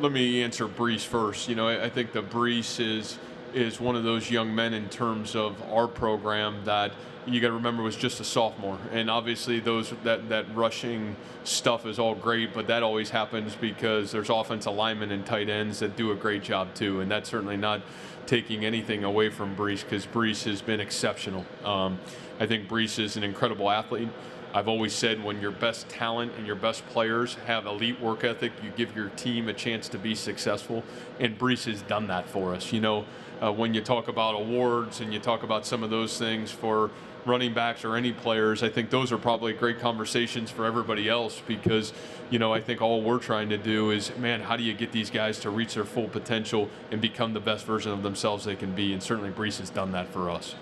let 0.03 0.13
me 0.13 0.43
answer 0.43 0.69
Breece 0.69 1.07
first. 1.07 1.49
You 1.49 1.55
know, 1.55 1.67
I 1.67 1.89
think 1.89 2.13
the 2.13 2.23
Breece 2.23 2.79
is 2.79 3.19
is 3.55 3.81
one 3.81 3.97
of 3.97 4.05
those 4.05 4.31
young 4.31 4.55
men 4.55 4.75
in 4.75 4.87
terms 4.91 5.35
of 5.35 5.63
our 5.73 5.89
program 5.89 6.63
that 6.67 6.93
you 7.27 7.41
got 7.41 7.49
to 7.49 7.55
remember 7.55 7.83
was 7.83 7.97
just 7.97 8.21
a 8.21 8.25
sophomore, 8.25 8.79
and 8.93 9.09
obviously 9.09 9.61
those 9.61 9.95
that 10.05 10.29
that 10.29 10.45
rushing 10.55 11.17
stuff 11.43 11.87
is 11.87 11.99
all 11.99 12.15
great, 12.15 12.53
but 12.53 12.67
that 12.67 12.83
always 12.83 13.09
happens 13.09 13.55
because 13.55 14.13
there's 14.13 14.29
offensive 14.29 14.75
linemen 14.75 15.11
and 15.11 15.25
tight 15.25 15.49
ends 15.49 15.79
that 15.79 15.97
do 15.97 16.13
a 16.13 16.15
great 16.15 16.43
job 16.43 16.75
too, 16.75 17.01
and 17.01 17.11
that's 17.11 17.31
certainly 17.31 17.57
not 17.57 17.81
taking 18.27 18.63
anything 18.63 19.05
away 19.05 19.31
from 19.31 19.57
Breece 19.57 19.83
because 19.85 20.05
Breece 20.05 20.45
has 20.45 20.61
been 20.61 20.81
exceptional. 20.81 21.47
Um, 21.65 21.99
I 22.39 22.47
think 22.47 22.69
Breece 22.69 22.99
is 22.99 23.17
an 23.17 23.25
incredible 23.25 23.71
athlete. 23.71 24.11
I've 24.55 24.69
always 24.69 24.93
said 24.93 25.25
when 25.25 25.41
your 25.41 25.51
best 25.51 25.89
talent 25.89 26.33
and 26.37 26.47
your 26.47 26.57
best 26.57 26.87
players 26.89 27.37
have 27.47 27.65
elite 27.65 27.99
work 28.01 28.23
ethic, 28.23 28.53
you 28.63 28.71
give 28.77 28.95
your 28.95 29.09
team 29.11 29.49
a 29.49 29.55
chance 29.55 29.89
to 29.89 29.99
be 29.99 30.15
successful. 30.15 30.85
And 31.19 31.39
Breece 31.39 31.65
has 31.65 31.81
done 31.83 32.07
that 32.09 32.29
for 32.29 32.55
us. 32.55 32.71
You 32.71 32.83
know, 32.83 33.07
uh, 33.43 33.51
when 33.51 33.73
you 33.73 33.81
talk 33.81 34.09
about 34.09 34.35
awards 34.35 35.01
and 35.01 35.13
you 35.13 35.19
talk 35.19 35.43
about 35.43 35.65
some 35.65 35.83
of 35.83 35.89
those 35.89 36.19
things 36.19 36.51
for 36.51 36.91
running 37.25 37.55
backs 37.55 37.83
or 37.83 37.97
any 37.97 38.13
players, 38.13 38.63
I 38.63 38.69
think 38.69 38.91
those 38.91 39.11
are 39.11 39.17
probably 39.17 39.55
great 39.55 39.81
conversations 39.81 40.51
for 40.51 40.67
everybody 40.67 41.09
else 41.09 41.41
because, 41.47 41.95
you 42.31 42.39
know, 42.39 42.53
I 42.53 42.61
think 42.61 42.83
all 42.83 43.01
we're 43.01 43.21
trying 43.21 43.49
to 43.51 43.57
do 43.57 43.91
is, 43.91 44.15
man, 44.19 44.43
how 44.43 44.57
do 44.57 44.63
you 44.63 44.75
get 44.75 44.93
these 44.93 45.09
guys 45.09 45.39
to 45.41 45.51
reach 45.51 45.75
their 45.75 45.85
full 45.85 46.09
potential 46.09 46.69
and 46.91 47.01
become 47.01 47.33
the 47.33 47.41
best 47.41 47.65
version 47.65 47.91
of 47.91 48.03
themselves 48.03 48.45
they 48.45 48.57
can 48.57 48.75
be? 48.75 48.93
And 48.93 49.03
certainly 49.03 49.31
Breece 49.31 49.61
has 49.61 49.71
done 49.71 49.93
that 49.93 50.13
for 50.13 50.29
us. 50.29 50.57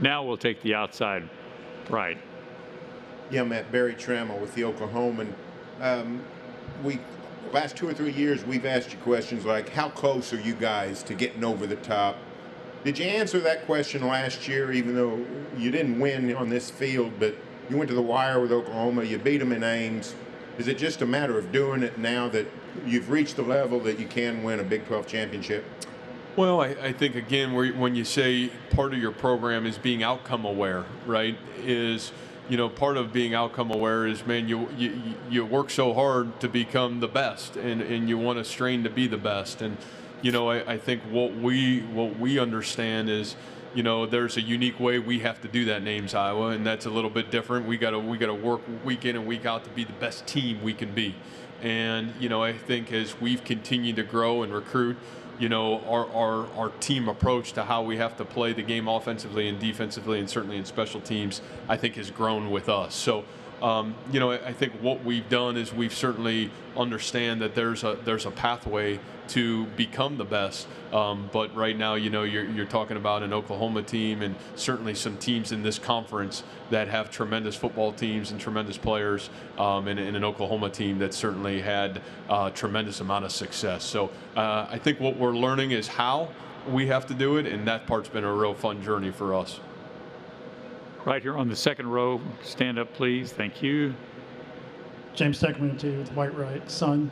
Now 0.00 0.24
we'll 0.24 0.36
take 0.36 0.62
the 0.62 0.74
outside 0.74 1.28
right. 1.88 2.18
Yeah, 3.30 3.44
Matt 3.44 3.70
Berry 3.70 3.94
Tramel 3.94 4.40
with 4.40 4.54
the 4.54 4.62
Oklahoman. 4.62 5.32
Um, 5.80 6.22
we 6.82 6.98
last 7.52 7.76
two 7.76 7.88
or 7.88 7.94
three 7.94 8.12
years 8.12 8.44
we've 8.44 8.66
asked 8.66 8.92
you 8.92 8.98
questions 8.98 9.44
like, 9.44 9.70
how 9.70 9.88
close 9.88 10.32
are 10.32 10.40
you 10.40 10.54
guys 10.54 11.02
to 11.04 11.14
getting 11.14 11.44
over 11.44 11.66
the 11.66 11.76
top? 11.76 12.16
Did 12.84 12.98
you 12.98 13.06
answer 13.06 13.40
that 13.40 13.66
question 13.66 14.06
last 14.06 14.46
year, 14.46 14.72
even 14.72 14.94
though 14.94 15.24
you 15.56 15.70
didn't 15.70 15.98
win 15.98 16.34
on 16.34 16.48
this 16.48 16.70
field, 16.70 17.12
but 17.18 17.34
you 17.68 17.76
went 17.76 17.88
to 17.88 17.94
the 17.94 18.02
wire 18.02 18.40
with 18.40 18.52
Oklahoma, 18.52 19.02
you 19.02 19.18
beat 19.18 19.38
them 19.38 19.52
in 19.52 19.62
Ames? 19.62 20.14
Is 20.58 20.68
it 20.68 20.78
just 20.78 21.02
a 21.02 21.06
matter 21.06 21.38
of 21.38 21.52
doing 21.52 21.82
it 21.82 21.98
now 21.98 22.28
that 22.28 22.46
you've 22.86 23.10
reached 23.10 23.36
the 23.36 23.42
level 23.42 23.80
that 23.80 23.98
you 23.98 24.06
can 24.06 24.42
win 24.42 24.60
a 24.60 24.64
Big 24.64 24.86
12 24.86 25.06
championship? 25.06 25.64
Well, 26.38 26.60
I, 26.60 26.68
I 26.68 26.92
think 26.92 27.16
again, 27.16 27.52
when 27.52 27.96
you 27.96 28.04
say 28.04 28.52
part 28.70 28.92
of 28.92 29.00
your 29.00 29.10
program 29.10 29.66
is 29.66 29.76
being 29.76 30.04
outcome 30.04 30.44
aware, 30.44 30.84
right? 31.04 31.36
Is 31.64 32.12
you 32.48 32.56
know 32.56 32.68
part 32.68 32.96
of 32.96 33.12
being 33.12 33.34
outcome 33.34 33.72
aware 33.72 34.06
is 34.06 34.24
man, 34.24 34.46
you 34.46 34.68
you, 34.78 35.02
you 35.28 35.44
work 35.44 35.68
so 35.68 35.92
hard 35.92 36.38
to 36.38 36.48
become 36.48 37.00
the 37.00 37.08
best, 37.08 37.56
and 37.56 37.82
and 37.82 38.08
you 38.08 38.16
want 38.18 38.38
to 38.38 38.44
strain 38.44 38.84
to 38.84 38.88
be 38.88 39.08
the 39.08 39.16
best, 39.16 39.62
and 39.62 39.76
you 40.22 40.30
know, 40.30 40.48
I, 40.48 40.74
I 40.74 40.78
think 40.78 41.02
what 41.10 41.34
we 41.34 41.80
what 41.80 42.20
we 42.20 42.38
understand 42.38 43.10
is, 43.10 43.34
you 43.74 43.82
know, 43.82 44.06
there's 44.06 44.36
a 44.36 44.40
unique 44.40 44.78
way 44.78 45.00
we 45.00 45.18
have 45.18 45.40
to 45.40 45.48
do 45.48 45.64
that 45.64 45.82
names 45.82 46.14
Iowa, 46.14 46.50
and 46.50 46.64
that's 46.64 46.86
a 46.86 46.90
little 46.90 47.10
bit 47.10 47.32
different. 47.32 47.66
We 47.66 47.78
got 47.78 47.90
to 47.90 47.98
we 47.98 48.16
got 48.16 48.26
to 48.26 48.34
work 48.34 48.60
week 48.84 49.04
in 49.04 49.16
and 49.16 49.26
week 49.26 49.44
out 49.44 49.64
to 49.64 49.70
be 49.70 49.82
the 49.82 49.92
best 49.94 50.24
team 50.28 50.62
we 50.62 50.72
can 50.72 50.94
be. 50.94 51.16
And 51.62 52.14
you 52.20 52.28
know, 52.28 52.44
I 52.44 52.52
think 52.52 52.92
as 52.92 53.20
we've 53.20 53.42
continued 53.42 53.96
to 53.96 54.04
grow 54.04 54.44
and 54.44 54.54
recruit, 54.54 54.96
you 55.38 55.48
know, 55.48 55.80
our, 55.86 56.10
our, 56.12 56.46
our 56.56 56.68
team 56.80 57.08
approach 57.08 57.52
to 57.52 57.64
how 57.64 57.82
we 57.82 57.96
have 57.96 58.16
to 58.16 58.24
play 58.24 58.52
the 58.52 58.62
game 58.62 58.88
offensively 58.88 59.48
and 59.48 59.58
defensively, 59.58 60.18
and 60.18 60.28
certainly 60.28 60.56
in 60.56 60.64
special 60.64 61.00
teams, 61.00 61.40
I 61.68 61.76
think 61.76 61.94
has 61.94 62.10
grown 62.10 62.50
with 62.50 62.68
us. 62.68 62.94
So 62.94 63.24
um, 63.62 63.94
you 64.12 64.20
know, 64.20 64.32
I 64.32 64.52
think 64.52 64.72
what 64.74 65.04
we've 65.04 65.28
done 65.28 65.56
is 65.56 65.72
we've 65.72 65.94
certainly 65.94 66.50
understand 66.76 67.40
that 67.42 67.54
there's 67.54 67.82
a 67.84 67.98
there's 68.04 68.26
a 68.26 68.30
pathway 68.30 69.00
to 69.28 69.66
become 69.76 70.16
the 70.16 70.24
best. 70.24 70.66
Um, 70.92 71.28
but 71.32 71.54
right 71.54 71.76
now, 71.76 71.94
you 71.94 72.10
know, 72.10 72.22
you're, 72.22 72.44
you're 72.44 72.66
talking 72.66 72.96
about 72.96 73.22
an 73.22 73.32
Oklahoma 73.32 73.82
team 73.82 74.22
and 74.22 74.34
certainly 74.56 74.94
some 74.94 75.18
teams 75.18 75.52
in 75.52 75.62
this 75.62 75.78
conference 75.78 76.42
that 76.70 76.88
have 76.88 77.10
tremendous 77.10 77.54
football 77.54 77.92
teams 77.92 78.30
and 78.30 78.40
tremendous 78.40 78.78
players, 78.78 79.28
um, 79.58 79.86
and, 79.86 80.00
and, 80.00 80.16
an 80.16 80.24
Oklahoma 80.24 80.70
team 80.70 80.98
that 80.98 81.12
certainly 81.12 81.60
had 81.60 82.00
a 82.28 82.32
uh, 82.32 82.50
tremendous 82.50 83.00
amount 83.00 83.24
of 83.24 83.32
success. 83.32 83.84
So 83.84 84.10
uh, 84.34 84.66
I 84.70 84.78
think 84.78 84.98
what 84.98 85.16
we're 85.16 85.36
learning 85.36 85.72
is 85.72 85.86
how 85.88 86.30
we 86.70 86.86
have 86.86 87.06
to 87.06 87.14
do 87.14 87.36
it, 87.36 87.46
and 87.46 87.66
that 87.68 87.86
part's 87.86 88.08
been 88.08 88.24
a 88.24 88.32
real 88.32 88.54
fun 88.54 88.82
journey 88.82 89.10
for 89.10 89.34
us. 89.34 89.60
Right 91.08 91.22
here 91.22 91.38
on 91.38 91.48
the 91.48 91.56
second 91.56 91.86
row, 91.86 92.20
stand 92.42 92.78
up, 92.78 92.92
please. 92.92 93.32
Thank 93.32 93.62
you. 93.62 93.94
James 95.14 95.38
to 95.38 95.46
the 95.46 96.10
Whitewright 96.14 96.68
Sun. 96.68 97.10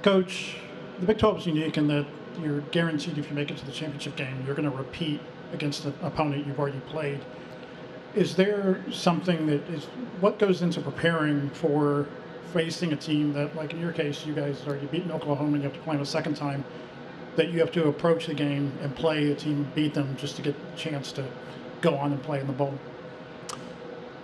Coach, 0.00 0.56
the 0.98 1.04
Big 1.04 1.18
12 1.18 1.40
is 1.40 1.46
unique 1.48 1.76
in 1.76 1.86
that 1.88 2.06
you're 2.40 2.62
guaranteed 2.72 3.18
if 3.18 3.28
you 3.28 3.36
make 3.36 3.50
it 3.50 3.58
to 3.58 3.66
the 3.66 3.70
championship 3.70 4.16
game, 4.16 4.42
you're 4.46 4.54
going 4.54 4.70
to 4.70 4.74
repeat 4.74 5.20
against 5.52 5.84
an 5.84 5.92
opponent 6.00 6.46
you've 6.46 6.58
already 6.58 6.80
played. 6.86 7.22
Is 8.14 8.34
there 8.34 8.82
something 8.90 9.46
that 9.48 9.60
is 9.68 9.84
what 10.20 10.38
goes 10.38 10.62
into 10.62 10.80
preparing 10.80 11.50
for 11.50 12.06
facing 12.54 12.94
a 12.94 12.96
team 12.96 13.34
that, 13.34 13.54
like 13.54 13.74
in 13.74 13.78
your 13.78 13.92
case, 13.92 14.24
you 14.24 14.32
guys 14.32 14.62
already 14.66 14.86
beaten 14.86 15.12
Oklahoma 15.12 15.52
and 15.52 15.62
you 15.62 15.68
have 15.68 15.74
to 15.74 15.80
play 15.80 15.96
them 15.96 16.02
a 16.02 16.06
second 16.06 16.34
time, 16.34 16.64
that 17.36 17.50
you 17.50 17.60
have 17.60 17.72
to 17.72 17.88
approach 17.88 18.24
the 18.24 18.32
game 18.32 18.72
and 18.80 18.96
play 18.96 19.32
a 19.32 19.34
team, 19.34 19.70
beat 19.74 19.92
them 19.92 20.16
just 20.16 20.34
to 20.36 20.40
get 20.40 20.56
a 20.72 20.76
chance 20.78 21.12
to 21.12 21.26
go 21.82 21.94
on 21.94 22.10
and 22.10 22.22
play 22.22 22.40
in 22.40 22.46
the 22.46 22.52
bowl? 22.54 22.78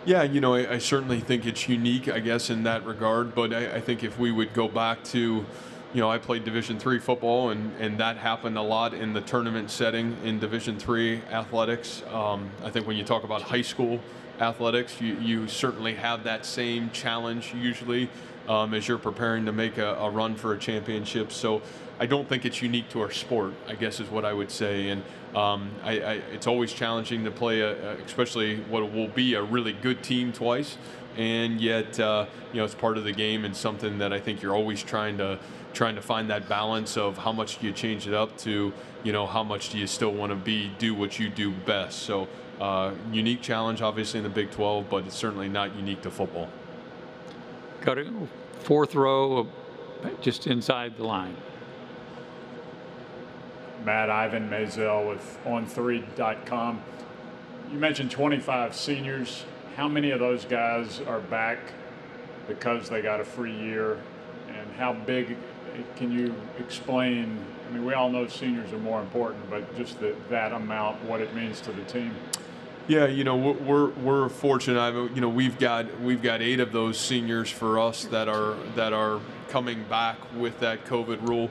Yeah, 0.06 0.22
you 0.22 0.40
know, 0.40 0.54
I, 0.54 0.74
I, 0.74 0.78
certainly 0.78 1.20
think 1.20 1.44
it's 1.44 1.68
unique, 1.68 2.08
I 2.08 2.20
guess, 2.20 2.48
in 2.48 2.62
that 2.62 2.86
regard. 2.86 3.34
But 3.34 3.52
I, 3.52 3.74
I, 3.74 3.80
think 3.82 4.02
if 4.02 4.18
we 4.18 4.32
would 4.32 4.54
go 4.54 4.66
back 4.66 5.04
to, 5.04 5.44
you 5.92 6.00
know, 6.00 6.10
I 6.10 6.16
played 6.16 6.44
Division 6.44 6.78
three 6.78 6.98
football, 6.98 7.50
and, 7.50 7.70
and 7.78 7.98
that 7.98 8.16
happened 8.16 8.56
a 8.56 8.62
lot 8.62 8.94
in 8.94 9.12
the 9.12 9.20
tournament 9.20 9.70
setting 9.70 10.16
in 10.24 10.38
Division 10.38 10.78
three 10.78 11.20
athletics. 11.30 12.02
Um, 12.10 12.48
I 12.64 12.70
think 12.70 12.86
when 12.86 12.96
you 12.96 13.04
talk 13.04 13.24
about 13.24 13.42
high 13.42 13.60
school 13.60 14.00
athletics, 14.40 15.00
you, 15.00 15.14
you 15.16 15.48
certainly 15.48 15.94
have 15.94 16.24
that 16.24 16.46
same 16.46 16.90
challenge 16.90 17.54
usually 17.54 18.08
um, 18.48 18.74
as 18.74 18.88
you're 18.88 18.98
preparing 18.98 19.44
to 19.46 19.52
make 19.52 19.78
a, 19.78 19.94
a 19.94 20.10
run 20.10 20.34
for 20.34 20.54
a 20.54 20.58
championship. 20.58 21.30
So 21.30 21.62
I 21.98 22.06
don't 22.06 22.28
think 22.28 22.44
it's 22.44 22.62
unique 22.62 22.88
to 22.90 23.00
our 23.02 23.10
sport, 23.10 23.52
I 23.68 23.74
guess 23.74 24.00
is 24.00 24.08
what 24.08 24.24
I 24.24 24.32
would 24.32 24.50
say. 24.50 24.88
And 24.88 25.02
um, 25.34 25.70
I, 25.82 26.00
I, 26.00 26.12
it's 26.32 26.46
always 26.46 26.72
challenging 26.72 27.24
to 27.24 27.30
play, 27.30 27.60
a, 27.60 27.94
especially 27.98 28.56
what 28.62 28.90
will 28.92 29.08
be 29.08 29.34
a 29.34 29.42
really 29.42 29.72
good 29.72 30.02
team 30.02 30.32
twice. 30.32 30.76
And 31.16 31.60
yet, 31.60 32.00
uh, 32.00 32.26
you 32.52 32.58
know, 32.58 32.64
it's 32.64 32.74
part 32.74 32.96
of 32.96 33.04
the 33.04 33.12
game 33.12 33.44
and 33.44 33.54
something 33.54 33.98
that 33.98 34.12
I 34.12 34.20
think 34.20 34.42
you're 34.42 34.54
always 34.54 34.82
trying 34.82 35.18
to 35.18 35.38
trying 35.72 35.94
to 35.94 36.02
find 36.02 36.30
that 36.30 36.48
balance 36.48 36.96
of 36.96 37.16
how 37.18 37.30
much 37.30 37.60
do 37.60 37.66
you 37.66 37.72
change 37.72 38.08
it 38.08 38.14
up 38.14 38.36
to, 38.38 38.72
you 39.04 39.12
know, 39.12 39.26
how 39.26 39.44
much 39.44 39.70
do 39.70 39.78
you 39.78 39.86
still 39.86 40.12
want 40.12 40.30
to 40.30 40.36
be 40.36 40.68
do 40.78 40.94
what 40.94 41.18
you 41.18 41.28
do 41.28 41.52
best. 41.52 42.00
So, 42.00 42.26
uh, 42.60 42.92
unique 43.10 43.40
challenge, 43.40 43.80
obviously 43.80 44.18
in 44.18 44.24
the 44.24 44.30
Big 44.30 44.50
12, 44.50 44.88
but 44.90 45.06
it's 45.06 45.16
certainly 45.16 45.48
not 45.48 45.74
unique 45.76 46.02
to 46.02 46.10
football. 46.10 46.48
Got 47.80 47.98
a 47.98 48.12
fourth 48.60 48.94
row, 48.94 49.48
just 50.20 50.46
inside 50.46 50.96
the 50.96 51.04
line. 51.04 51.36
Matt 53.84 54.10
Ivan 54.10 54.50
Maisel 54.50 55.08
with 55.08 55.38
On3.com. 55.46 56.82
You 57.72 57.78
mentioned 57.78 58.10
25 58.10 58.74
seniors. 58.74 59.44
How 59.76 59.88
many 59.88 60.10
of 60.10 60.20
those 60.20 60.44
guys 60.44 61.00
are 61.06 61.20
back 61.20 61.58
because 62.46 62.90
they 62.90 63.00
got 63.00 63.20
a 63.20 63.24
free 63.24 63.56
year? 63.56 63.98
And 64.48 64.70
how 64.72 64.92
big 64.92 65.36
can 65.96 66.12
you 66.12 66.34
explain? 66.58 67.42
I 67.68 67.72
mean, 67.72 67.86
we 67.86 67.94
all 67.94 68.10
know 68.10 68.26
seniors 68.26 68.70
are 68.72 68.78
more 68.78 69.00
important, 69.00 69.48
but 69.48 69.74
just 69.76 70.00
the, 70.00 70.14
that 70.28 70.52
amount, 70.52 71.02
what 71.04 71.20
it 71.20 71.34
means 71.34 71.60
to 71.62 71.72
the 71.72 71.84
team. 71.84 72.14
Yeah, 72.90 73.06
you 73.06 73.22
know 73.22 73.36
we're 73.36 73.90
we're 73.90 74.28
fortunate. 74.28 75.14
You 75.14 75.20
know 75.20 75.28
we've 75.28 75.60
got 75.60 76.00
we've 76.00 76.20
got 76.20 76.42
eight 76.42 76.58
of 76.58 76.72
those 76.72 76.98
seniors 76.98 77.48
for 77.48 77.78
us 77.78 78.06
that 78.06 78.28
are 78.28 78.56
that 78.74 78.92
are 78.92 79.20
coming 79.48 79.84
back 79.84 80.16
with 80.36 80.58
that 80.58 80.84
COVID 80.86 81.28
rule. 81.28 81.50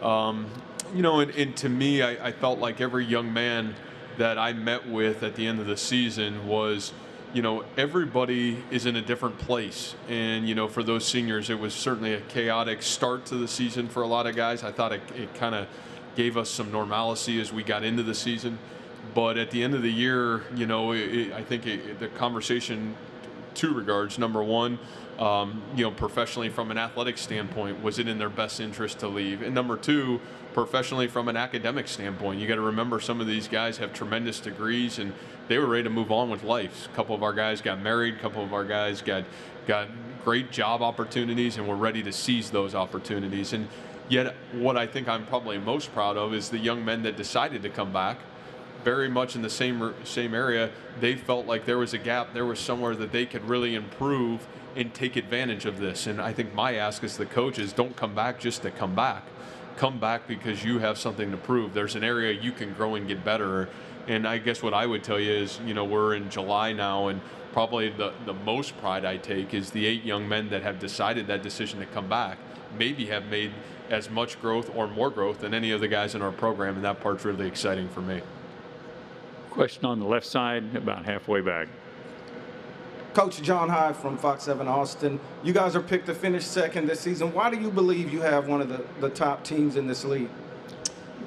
Um, 0.00 0.46
you 0.94 1.02
know, 1.02 1.20
and, 1.20 1.30
and 1.32 1.54
to 1.58 1.68
me, 1.68 2.00
I, 2.00 2.28
I, 2.28 2.32
felt 2.32 2.58
like 2.58 2.80
every 2.80 3.04
young 3.04 3.34
man 3.34 3.74
that 4.16 4.38
I 4.38 4.54
met 4.54 4.88
with 4.88 5.22
at 5.22 5.34
the 5.34 5.46
end 5.46 5.60
of 5.60 5.66
the 5.66 5.76
season 5.76 6.46
was, 6.46 6.94
you 7.34 7.42
know, 7.42 7.64
everybody 7.76 8.64
is 8.70 8.86
in 8.86 8.96
a 8.96 9.02
different 9.02 9.36
place. 9.38 9.94
And, 10.08 10.48
you 10.48 10.54
know, 10.54 10.68
for 10.68 10.82
those 10.82 11.04
seniors, 11.04 11.50
it 11.50 11.58
was 11.58 11.74
certainly 11.74 12.14
a 12.14 12.20
chaotic 12.22 12.80
start 12.80 13.26
to 13.26 13.34
the 13.34 13.48
season 13.48 13.88
for 13.88 14.02
a 14.02 14.06
lot 14.06 14.26
of 14.26 14.36
guys. 14.36 14.62
I 14.64 14.72
thought 14.72 14.92
it, 14.92 15.02
it 15.14 15.34
kind 15.34 15.54
of 15.54 15.66
gave 16.16 16.38
us 16.38 16.48
some 16.48 16.72
normalcy 16.72 17.40
as 17.40 17.52
we 17.52 17.62
got 17.62 17.84
into 17.84 18.02
the 18.02 18.14
season. 18.14 18.58
But 19.14 19.38
at 19.38 19.50
the 19.50 19.62
end 19.62 19.74
of 19.74 19.82
the 19.82 19.90
year, 19.90 20.42
you 20.54 20.66
know, 20.66 20.92
it, 20.92 21.32
I 21.32 21.42
think 21.42 21.64
the 21.98 22.08
conversation, 22.08 22.96
two 23.54 23.72
regards. 23.74 24.18
Number 24.18 24.42
one, 24.42 24.78
um, 25.18 25.62
you 25.74 25.84
know, 25.84 25.90
professionally 25.90 26.48
from 26.48 26.70
an 26.70 26.78
athletic 26.78 27.18
standpoint, 27.18 27.82
was 27.82 27.98
it 27.98 28.06
in 28.06 28.18
their 28.18 28.28
best 28.28 28.60
interest 28.60 29.00
to 29.00 29.08
leave? 29.08 29.42
And 29.42 29.54
number 29.54 29.76
two, 29.76 30.20
professionally 30.54 31.08
from 31.08 31.28
an 31.28 31.36
academic 31.36 31.88
standpoint, 31.88 32.40
you 32.40 32.46
got 32.46 32.54
to 32.54 32.60
remember 32.60 33.00
some 33.00 33.20
of 33.20 33.26
these 33.26 33.48
guys 33.48 33.78
have 33.78 33.92
tremendous 33.92 34.40
degrees 34.40 34.98
and 34.98 35.12
they 35.48 35.58
were 35.58 35.66
ready 35.66 35.84
to 35.84 35.90
move 35.90 36.12
on 36.12 36.30
with 36.30 36.44
life. 36.44 36.86
A 36.86 36.96
couple 36.96 37.14
of 37.14 37.22
our 37.22 37.32
guys 37.32 37.60
got 37.60 37.80
married, 37.80 38.14
a 38.14 38.18
couple 38.18 38.44
of 38.44 38.52
our 38.52 38.64
guys 38.64 39.02
got 39.02 39.24
got 39.66 39.88
great 40.24 40.50
job 40.50 40.82
opportunities, 40.82 41.56
and 41.56 41.68
we're 41.68 41.76
ready 41.76 42.02
to 42.02 42.12
seize 42.12 42.50
those 42.50 42.74
opportunities. 42.74 43.52
And 43.52 43.68
yet, 44.08 44.34
what 44.52 44.76
I 44.76 44.86
think 44.86 45.08
I'm 45.08 45.26
probably 45.26 45.58
most 45.58 45.92
proud 45.92 46.16
of 46.16 46.34
is 46.34 46.48
the 46.48 46.58
young 46.58 46.84
men 46.84 47.02
that 47.02 47.16
decided 47.16 47.62
to 47.62 47.68
come 47.68 47.92
back 47.92 48.18
very 48.88 49.10
much 49.10 49.36
in 49.36 49.42
the 49.42 49.50
same 49.50 49.92
same 50.04 50.32
area. 50.32 50.70
They 50.98 51.14
felt 51.14 51.44
like 51.44 51.66
there 51.66 51.76
was 51.76 51.92
a 51.92 51.98
gap, 51.98 52.32
there 52.32 52.46
was 52.46 52.58
somewhere 52.58 52.96
that 52.96 53.12
they 53.12 53.26
could 53.26 53.44
really 53.44 53.74
improve 53.74 54.48
and 54.76 54.94
take 54.94 55.14
advantage 55.16 55.66
of 55.66 55.78
this. 55.78 56.06
And 56.06 56.22
I 56.22 56.32
think 56.32 56.54
my 56.54 56.76
ask 56.76 57.04
as 57.04 57.18
the 57.18 57.26
coach 57.26 57.58
is 57.58 57.74
don't 57.74 57.94
come 57.96 58.14
back 58.14 58.40
just 58.40 58.62
to 58.62 58.70
come 58.70 58.94
back. 58.94 59.24
Come 59.76 60.00
back 60.00 60.26
because 60.26 60.64
you 60.64 60.78
have 60.78 60.96
something 60.96 61.30
to 61.30 61.36
prove. 61.36 61.74
There's 61.74 61.96
an 61.96 62.02
area 62.02 62.32
you 62.32 62.50
can 62.50 62.72
grow 62.72 62.94
and 62.94 63.06
get 63.06 63.22
better. 63.22 63.68
And 64.06 64.26
I 64.26 64.38
guess 64.38 64.62
what 64.62 64.72
I 64.72 64.86
would 64.86 65.04
tell 65.04 65.20
you 65.20 65.32
is, 65.32 65.60
you 65.66 65.74
know, 65.74 65.84
we're 65.84 66.14
in 66.14 66.30
July 66.30 66.72
now, 66.72 67.08
and 67.08 67.20
probably 67.52 67.90
the, 67.90 68.14
the 68.24 68.32
most 68.32 68.78
pride 68.78 69.04
I 69.04 69.18
take 69.18 69.52
is 69.52 69.70
the 69.70 69.84
eight 69.84 70.02
young 70.02 70.26
men 70.26 70.48
that 70.48 70.62
have 70.62 70.78
decided 70.78 71.26
that 71.26 71.42
decision 71.42 71.78
to 71.80 71.86
come 71.86 72.08
back, 72.08 72.38
maybe 72.78 73.04
have 73.06 73.26
made 73.26 73.52
as 73.90 74.08
much 74.08 74.40
growth 74.40 74.74
or 74.74 74.86
more 74.86 75.10
growth 75.10 75.40
than 75.40 75.52
any 75.52 75.72
of 75.72 75.82
the 75.82 75.88
guys 75.88 76.14
in 76.14 76.22
our 76.22 76.32
program, 76.32 76.76
and 76.76 76.84
that 76.86 77.00
part's 77.00 77.26
really 77.26 77.46
exciting 77.46 77.90
for 77.90 78.00
me. 78.00 78.22
Question 79.50 79.86
on 79.86 79.98
the 79.98 80.06
left 80.06 80.26
side, 80.26 80.76
about 80.76 81.04
halfway 81.04 81.40
back. 81.40 81.68
Coach 83.14 83.42
John 83.42 83.68
Hyde 83.68 83.96
from 83.96 84.16
Fox 84.16 84.44
7 84.44 84.68
Austin. 84.68 85.18
You 85.42 85.52
guys 85.52 85.74
are 85.74 85.80
picked 85.80 86.06
to 86.06 86.14
finish 86.14 86.44
second 86.44 86.86
this 86.86 87.00
season. 87.00 87.32
Why 87.32 87.50
do 87.50 87.58
you 87.58 87.70
believe 87.70 88.12
you 88.12 88.20
have 88.20 88.46
one 88.46 88.60
of 88.60 88.68
the, 88.68 88.84
the 89.00 89.10
top 89.10 89.42
teams 89.42 89.76
in 89.76 89.86
this 89.86 90.04
league? 90.04 90.28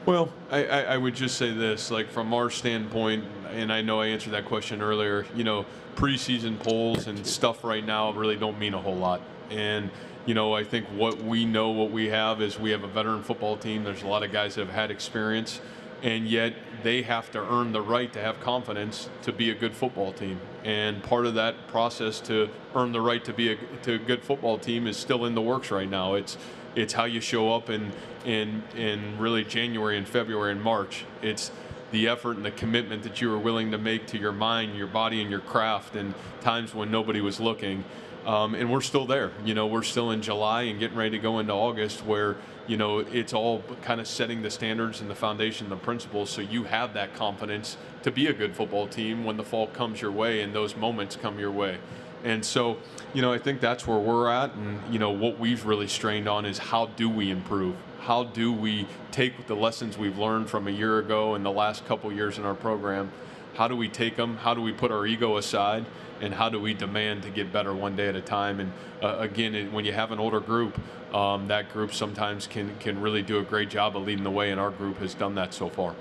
Well, 0.06 0.32
I, 0.50 0.66
I, 0.66 0.82
I 0.82 0.98
would 0.98 1.16
just 1.16 1.38
say 1.38 1.52
this, 1.52 1.92
like 1.92 2.10
from 2.10 2.34
our 2.34 2.50
standpoint, 2.50 3.26
and 3.52 3.74
I 3.74 3.82
know 3.82 4.00
I 4.00 4.08
answered 4.08 4.32
that 4.34 4.46
question 4.46 4.82
earlier, 4.82 5.26
you 5.36 5.44
know, 5.44 5.66
preseason 5.96 6.58
polls 6.60 7.08
and 7.08 7.26
stuff 7.28 7.64
right 7.64 7.86
now 7.86 8.12
really 8.14 8.38
don't 8.38 8.58
mean 8.58 8.74
a 8.74 8.82
whole 8.82 8.96
lot. 8.96 9.22
And, 9.50 9.92
you 10.26 10.34
know, 10.34 10.54
I 10.54 10.64
think 10.64 10.88
what 10.88 11.22
we 11.22 11.46
know, 11.46 11.72
what 11.72 11.92
we 11.92 12.08
have 12.08 12.42
is 12.42 12.58
we 12.58 12.72
have 12.72 12.84
a 12.84 12.88
veteran 12.88 13.22
football 13.22 13.58
team. 13.58 13.84
There's 13.84 14.04
a 14.04 14.08
lot 14.08 14.24
of 14.24 14.32
guys 14.32 14.56
that 14.56 14.66
have 14.66 14.74
had 14.74 14.92
experience 14.92 15.60
and 16.04 16.28
yet 16.28 16.54
they 16.84 17.04
have 17.04 17.32
to 17.32 17.40
earn 17.40 17.72
the 17.72 17.82
right 17.82 18.12
to 18.14 18.22
have 18.22 18.40
confidence 18.40 19.10
to 19.22 19.32
be 19.32 19.50
a 19.50 19.56
good 19.56 19.76
football 19.76 20.12
team. 20.12 20.40
And 20.64 21.04
part 21.04 21.26
of 21.26 21.36
that 21.36 21.68
process 21.68 22.20
to 22.22 22.50
earn 22.76 22.92
the 22.92 23.02
right 23.02 23.24
to 23.26 23.34
be 23.34 23.52
a, 23.52 23.58
to 23.84 23.96
a 23.96 23.98
good 23.98 24.24
football 24.24 24.58
team 24.58 24.88
is 24.88 24.98
still 24.98 25.26
in 25.26 25.36
the 25.36 25.42
works 25.42 25.72
right 25.72 25.90
now. 25.90 26.16
It's 26.16 26.38
it's 26.74 26.94
how 26.94 27.04
you 27.04 27.20
show 27.20 27.54
up 27.54 27.70
in 27.70 27.92
in 28.26 28.64
in 28.76 29.18
really 29.20 29.44
January 29.44 29.98
and 29.98 30.08
February 30.08 30.52
and 30.52 30.62
March. 30.62 31.06
It's 31.22 31.52
the 31.92 32.08
effort 32.08 32.38
and 32.38 32.46
the 32.46 32.52
commitment 32.52 33.04
that 33.04 33.22
you 33.22 33.30
were 33.30 33.38
willing 33.38 33.72
to 33.72 33.78
make 33.78 34.08
to 34.08 34.18
your 34.18 34.32
mind, 34.32 34.78
your 34.78 34.88
body, 34.88 35.22
and 35.22 35.30
your 35.30 35.42
craft, 35.42 35.96
and 35.96 36.14
times 36.40 36.74
when 36.74 36.90
nobody 36.90 37.22
was 37.22 37.40
looking. 37.40 37.84
Um, 38.26 38.54
and 38.54 38.72
we're 38.72 38.82
still 38.82 39.08
there. 39.08 39.32
You 39.44 39.56
know, 39.56 39.66
we're 39.66 39.82
still 39.84 40.12
in 40.12 40.22
July 40.22 40.64
and 40.64 40.80
getting 40.80 40.98
ready 40.98 41.12
to 41.12 41.20
go 41.20 41.40
into 41.40 41.54
August 41.54 42.06
where, 42.06 42.38
you 42.68 42.78
know, 42.78 43.00
it's 43.00 43.34
all 43.34 43.64
kind 43.82 44.00
of 44.00 44.08
setting 44.08 44.44
the 44.44 44.52
standards 44.52 45.02
and 45.02 45.10
the 45.10 45.16
foundation, 45.16 45.70
the 45.70 45.76
principles, 45.76 46.30
so 46.30 46.42
you 46.42 46.66
have 46.66 46.94
that 46.94 47.16
confidence 47.16 47.78
to 48.04 48.12
be 48.12 48.28
a 48.28 48.34
good 48.34 48.56
football 48.56 48.88
team 48.88 49.24
when 49.24 49.38
the 49.38 49.44
fall 49.44 49.68
comes 49.68 50.02
your 50.02 50.12
way 50.12 50.42
and 50.42 50.54
those 50.54 50.76
moments 50.76 51.16
come 51.16 51.40
your 51.40 51.52
way. 51.52 51.80
And 52.24 52.46
so, 52.46 52.78
you 53.14 53.24
know, 53.24 53.34
I 53.34 53.40
think 53.40 53.62
that's 53.62 53.88
where 53.88 53.98
we're 53.98 54.30
at. 54.30 54.54
And, 54.54 54.80
you 54.94 55.00
know, 55.00 55.10
what 55.10 55.40
we've 55.40 55.66
really 55.66 55.88
strained 55.88 56.30
on 56.30 56.46
is 56.46 56.60
how 56.60 56.86
do 56.86 57.10
we 57.10 57.32
improve? 57.32 57.76
How 58.02 58.24
do 58.24 58.54
we 58.54 58.88
take 59.12 59.48
the 59.48 59.56
lessons 59.56 59.98
we've 59.98 60.18
learned 60.18 60.50
from 60.50 60.68
a 60.68 60.72
year 60.72 61.00
ago 61.00 61.34
and 61.34 61.44
the 61.44 61.52
last 61.52 61.86
couple 61.88 62.12
years 62.12 62.38
in 62.38 62.46
our 62.46 62.54
program? 62.54 63.12
How 63.56 63.68
do 63.68 63.76
we 63.76 63.90
take 63.90 64.16
them? 64.16 64.38
How 64.38 64.54
do 64.54 64.62
we 64.62 64.72
put 64.72 64.92
our 64.92 65.06
ego 65.06 65.38
aside? 65.38 65.86
And 66.22 66.34
how 66.34 66.50
do 66.50 66.60
we 66.60 66.74
demand 66.74 67.24
to 67.24 67.30
get 67.30 67.52
better 67.52 67.74
one 67.74 67.96
day 67.96 68.08
at 68.08 68.16
a 68.16 68.22
time? 68.22 68.60
And 68.60 68.72
uh, 69.02 69.18
again, 69.20 69.56
it, 69.56 69.72
when 69.72 69.86
you 69.86 69.94
have 69.94 70.12
an 70.12 70.20
older 70.20 70.40
group, 70.40 70.80
um, 71.14 71.48
that 71.48 71.74
group 71.74 71.94
sometimes 71.94 72.48
can, 72.48 72.76
can 72.78 73.02
really 73.02 73.22
do 73.22 73.40
a 73.40 73.44
great 73.44 73.70
job 73.70 73.98
of 73.98 74.06
leading 74.06 74.24
the 74.24 74.32
way, 74.32 74.52
and 74.52 74.60
our 74.60 74.72
group 74.72 75.00
has 75.00 75.14
done 75.14 75.36
that 75.36 75.54
so 75.54 75.70
far. 75.70 75.96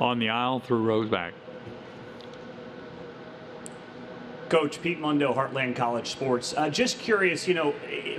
On 0.00 0.18
the 0.18 0.30
aisle 0.30 0.58
through 0.58 0.82
rows 0.82 1.08
back. 1.08 1.34
Coach 4.48 4.82
Pete 4.82 4.98
Mundo, 4.98 5.32
Heartland 5.32 5.76
College 5.76 6.10
Sports. 6.10 6.54
Uh, 6.56 6.68
just 6.68 6.98
curious, 6.98 7.46
you 7.46 7.54
know, 7.54 7.74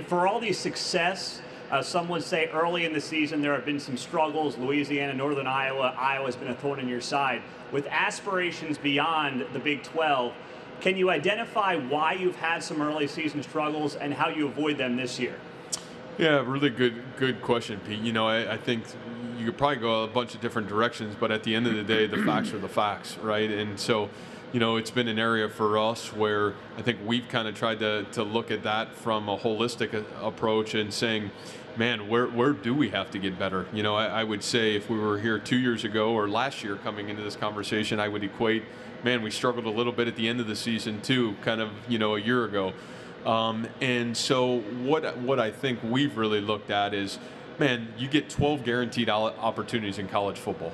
for 0.06 0.26
all 0.26 0.40
the 0.40 0.52
success, 0.52 1.40
uh, 1.70 1.82
some 1.82 2.08
would 2.08 2.22
say 2.22 2.48
early 2.52 2.84
in 2.84 2.92
the 2.92 3.00
season 3.00 3.40
there 3.42 3.54
have 3.54 3.64
been 3.64 3.80
some 3.80 3.96
struggles. 3.96 4.56
Louisiana, 4.56 5.14
Northern 5.14 5.46
Iowa, 5.46 5.94
Iowa's 5.98 6.36
been 6.36 6.48
a 6.48 6.54
thorn 6.54 6.78
in 6.78 6.88
your 6.88 7.00
side. 7.00 7.42
With 7.72 7.86
aspirations 7.88 8.78
beyond 8.78 9.46
the 9.52 9.58
Big 9.58 9.82
12, 9.82 10.32
can 10.80 10.96
you 10.96 11.10
identify 11.10 11.76
why 11.76 12.12
you've 12.12 12.36
had 12.36 12.62
some 12.62 12.80
early 12.80 13.06
season 13.06 13.42
struggles 13.42 13.96
and 13.96 14.14
how 14.14 14.28
you 14.28 14.46
avoid 14.46 14.78
them 14.78 14.96
this 14.96 15.18
year? 15.18 15.34
Yeah, 16.18 16.42
really 16.46 16.70
good 16.70 17.02
good 17.16 17.42
question, 17.42 17.80
Pete. 17.86 18.00
You 18.00 18.12
know, 18.12 18.26
I, 18.26 18.54
I 18.54 18.56
think 18.56 18.84
you 19.36 19.46
could 19.46 19.58
probably 19.58 19.76
go 19.76 20.04
a 20.04 20.08
bunch 20.08 20.34
of 20.34 20.40
different 20.40 20.68
directions, 20.68 21.14
but 21.18 21.30
at 21.30 21.42
the 21.42 21.54
end 21.54 21.66
of 21.66 21.74
the 21.74 21.82
day, 21.82 22.06
the 22.06 22.22
facts 22.22 22.52
are 22.52 22.58
the 22.58 22.68
facts, 22.68 23.18
right? 23.18 23.50
And 23.50 23.78
so, 23.78 24.08
you 24.52 24.60
know, 24.60 24.76
it's 24.76 24.90
been 24.90 25.08
an 25.08 25.18
area 25.18 25.48
for 25.48 25.78
us 25.78 26.12
where 26.12 26.54
I 26.78 26.82
think 26.82 26.98
we've 27.04 27.28
kind 27.28 27.48
of 27.48 27.54
tried 27.54 27.80
to, 27.80 28.04
to 28.12 28.22
look 28.22 28.50
at 28.50 28.62
that 28.62 28.94
from 28.94 29.28
a 29.28 29.36
holistic 29.36 29.92
a- 29.92 30.24
approach 30.24 30.74
and 30.74 30.92
saying, 30.92 31.30
man, 31.76 32.08
where, 32.08 32.26
where 32.26 32.52
do 32.52 32.74
we 32.74 32.90
have 32.90 33.10
to 33.10 33.18
get 33.18 33.38
better? 33.38 33.66
You 33.72 33.82
know, 33.82 33.96
I, 33.96 34.06
I 34.06 34.24
would 34.24 34.42
say 34.42 34.74
if 34.76 34.88
we 34.88 34.98
were 34.98 35.18
here 35.18 35.38
two 35.38 35.58
years 35.58 35.84
ago 35.84 36.12
or 36.12 36.28
last 36.28 36.64
year 36.64 36.76
coming 36.76 37.08
into 37.08 37.22
this 37.22 37.36
conversation, 37.36 38.00
I 38.00 38.08
would 38.08 38.24
equate, 38.24 38.64
man, 39.04 39.22
we 39.22 39.30
struggled 39.30 39.66
a 39.66 39.70
little 39.70 39.92
bit 39.92 40.08
at 40.08 40.16
the 40.16 40.28
end 40.28 40.40
of 40.40 40.46
the 40.46 40.56
season 40.56 41.02
too, 41.02 41.34
kind 41.42 41.60
of, 41.60 41.70
you 41.88 41.98
know, 41.98 42.14
a 42.14 42.20
year 42.20 42.44
ago. 42.44 42.72
Um, 43.26 43.66
and 43.80 44.16
so 44.16 44.60
what 44.84 45.18
what 45.18 45.40
I 45.40 45.50
think 45.50 45.80
we've 45.82 46.16
really 46.16 46.40
looked 46.40 46.70
at 46.70 46.94
is, 46.94 47.18
man, 47.58 47.88
you 47.98 48.06
get 48.06 48.30
12 48.30 48.62
guaranteed 48.62 49.10
opportunities 49.10 49.98
in 49.98 50.06
college 50.06 50.38
football. 50.38 50.72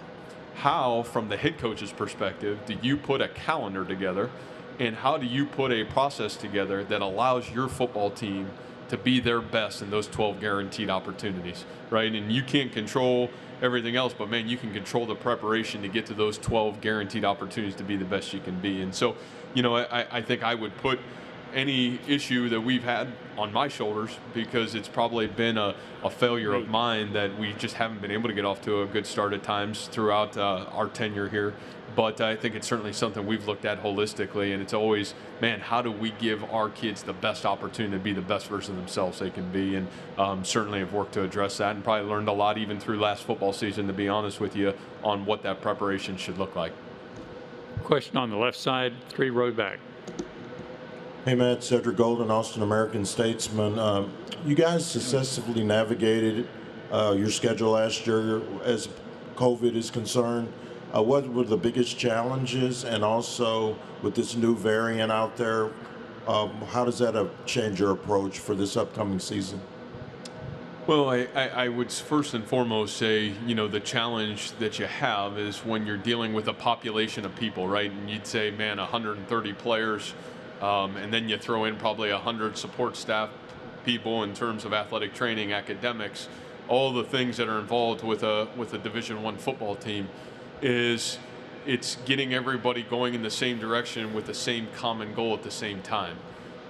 How, 0.54 1.02
from 1.02 1.28
the 1.28 1.36
head 1.36 1.58
coach's 1.58 1.92
perspective, 1.92 2.60
do 2.66 2.76
you 2.82 2.96
put 2.96 3.20
a 3.20 3.28
calendar 3.28 3.84
together, 3.84 4.30
and 4.78 4.96
how 4.96 5.16
do 5.16 5.26
you 5.26 5.46
put 5.46 5.72
a 5.72 5.84
process 5.84 6.36
together 6.36 6.84
that 6.84 7.02
allows 7.02 7.50
your 7.50 7.68
football 7.68 8.10
team 8.10 8.50
to 8.88 8.98
be 8.98 9.20
their 9.20 9.40
best 9.40 9.80
in 9.80 9.90
those 9.90 10.06
12 10.08 10.40
guaranteed 10.40 10.90
opportunities, 10.90 11.64
right? 11.88 12.12
And 12.12 12.30
you 12.30 12.42
can't 12.42 12.70
control 12.70 13.30
everything 13.62 13.96
else, 13.96 14.12
but 14.12 14.28
man, 14.28 14.48
you 14.48 14.58
can 14.58 14.72
control 14.72 15.06
the 15.06 15.14
preparation 15.14 15.80
to 15.80 15.88
get 15.88 16.04
to 16.06 16.14
those 16.14 16.36
12 16.36 16.80
guaranteed 16.80 17.24
opportunities 17.24 17.74
to 17.76 17.84
be 17.84 17.96
the 17.96 18.04
best 18.04 18.34
you 18.34 18.40
can 18.40 18.60
be. 18.60 18.82
And 18.82 18.94
so, 18.94 19.16
you 19.54 19.62
know, 19.62 19.76
I, 19.76 20.18
I 20.18 20.20
think 20.20 20.42
I 20.42 20.54
would 20.54 20.76
put 20.76 20.98
any 21.54 21.98
issue 22.06 22.48
that 22.48 22.60
we've 22.60 22.84
had 22.84 23.08
on 23.36 23.52
my 23.52 23.68
shoulders 23.68 24.18
because 24.34 24.74
it's 24.74 24.88
probably 24.88 25.26
been 25.26 25.58
a, 25.58 25.74
a 26.02 26.10
failure 26.10 26.54
of 26.54 26.68
mine 26.68 27.12
that 27.12 27.38
we 27.38 27.52
just 27.54 27.74
haven't 27.74 28.00
been 28.00 28.10
able 28.10 28.28
to 28.28 28.34
get 28.34 28.44
off 28.44 28.60
to 28.62 28.82
a 28.82 28.86
good 28.86 29.06
start 29.06 29.32
at 29.32 29.42
times 29.42 29.88
throughout 29.88 30.36
uh, 30.36 30.66
our 30.72 30.88
tenure 30.88 31.28
here. 31.28 31.54
But 31.94 32.22
I 32.22 32.36
think 32.36 32.54
it's 32.54 32.66
certainly 32.66 32.94
something 32.94 33.26
we've 33.26 33.46
looked 33.46 33.66
at 33.66 33.82
holistically, 33.82 34.54
and 34.54 34.62
it's 34.62 34.72
always, 34.72 35.12
man, 35.42 35.60
how 35.60 35.82
do 35.82 35.92
we 35.92 36.12
give 36.12 36.42
our 36.44 36.70
kids 36.70 37.02
the 37.02 37.12
best 37.12 37.44
opportunity 37.44 37.98
to 37.98 38.02
be 38.02 38.14
the 38.14 38.22
best 38.22 38.46
version 38.46 38.72
of 38.72 38.78
themselves 38.78 39.18
they 39.18 39.28
can 39.28 39.50
be? 39.52 39.76
And 39.76 39.88
um, 40.16 40.42
certainly 40.42 40.78
have 40.78 40.94
worked 40.94 41.12
to 41.14 41.22
address 41.22 41.58
that, 41.58 41.74
and 41.74 41.84
probably 41.84 42.08
learned 42.08 42.28
a 42.28 42.32
lot 42.32 42.56
even 42.56 42.80
through 42.80 42.98
last 42.98 43.24
football 43.24 43.52
season, 43.52 43.86
to 43.88 43.92
be 43.92 44.08
honest 44.08 44.40
with 44.40 44.56
you, 44.56 44.72
on 45.04 45.26
what 45.26 45.42
that 45.42 45.60
preparation 45.60 46.16
should 46.16 46.38
look 46.38 46.56
like. 46.56 46.72
Question 47.84 48.16
on 48.16 48.30
the 48.30 48.36
left 48.36 48.56
side, 48.56 48.94
three 49.10 49.28
rows 49.28 49.54
back. 49.54 49.78
Hey, 51.24 51.36
Matt, 51.36 51.62
Cedric 51.62 51.98
Golden, 51.98 52.32
Austin 52.32 52.64
American 52.64 53.06
Statesman. 53.06 53.78
Um, 53.78 54.12
you 54.44 54.56
guys 54.56 54.84
successfully 54.84 55.62
navigated 55.62 56.48
uh, 56.90 57.14
your 57.16 57.30
schedule 57.30 57.70
last 57.70 58.08
year 58.08 58.42
as 58.64 58.88
COVID 59.36 59.76
is 59.76 59.88
concerned. 59.88 60.52
Uh, 60.92 61.00
what 61.00 61.28
were 61.28 61.44
the 61.44 61.56
biggest 61.56 61.96
challenges? 61.96 62.82
And 62.82 63.04
also, 63.04 63.78
with 64.02 64.16
this 64.16 64.34
new 64.34 64.56
variant 64.56 65.12
out 65.12 65.36
there, 65.36 65.70
um, 66.26 66.50
how 66.72 66.84
does 66.84 66.98
that 66.98 67.14
uh, 67.14 67.28
change 67.46 67.78
your 67.78 67.92
approach 67.92 68.40
for 68.40 68.56
this 68.56 68.76
upcoming 68.76 69.20
season? 69.20 69.60
Well, 70.88 71.08
I, 71.08 71.28
I, 71.36 71.48
I, 71.50 71.68
would 71.68 71.92
first 71.92 72.34
and 72.34 72.44
foremost 72.44 72.96
say, 72.96 73.32
you 73.46 73.54
know, 73.54 73.68
the 73.68 73.78
challenge 73.78 74.50
that 74.58 74.80
you 74.80 74.86
have 74.86 75.38
is 75.38 75.64
when 75.64 75.86
you're 75.86 75.96
dealing 75.96 76.32
with 76.32 76.48
a 76.48 76.52
population 76.52 77.24
of 77.24 77.36
people, 77.36 77.68
right? 77.68 77.92
And 77.92 78.10
you'd 78.10 78.26
say, 78.26 78.50
man, 78.50 78.78
130 78.78 79.52
players 79.52 80.14
um, 80.62 80.96
and 80.96 81.12
then 81.12 81.28
you 81.28 81.36
throw 81.36 81.64
in 81.64 81.76
probably 81.76 82.10
100 82.12 82.56
support 82.56 82.96
staff 82.96 83.28
people 83.84 84.22
in 84.22 84.32
terms 84.32 84.64
of 84.64 84.72
athletic 84.72 85.12
training, 85.12 85.52
academics, 85.52 86.28
all 86.68 86.92
the 86.92 87.02
things 87.02 87.36
that 87.36 87.48
are 87.48 87.58
involved 87.58 88.04
with 88.04 88.22
a 88.22 88.48
with 88.56 88.72
a 88.72 88.78
Division 88.78 89.22
One 89.22 89.36
football 89.36 89.74
team, 89.74 90.08
is 90.62 91.18
it's 91.66 91.96
getting 92.04 92.32
everybody 92.32 92.82
going 92.82 93.14
in 93.14 93.22
the 93.22 93.30
same 93.30 93.58
direction 93.58 94.14
with 94.14 94.26
the 94.26 94.34
same 94.34 94.68
common 94.76 95.14
goal 95.14 95.34
at 95.34 95.42
the 95.42 95.50
same 95.50 95.82
time. 95.82 96.16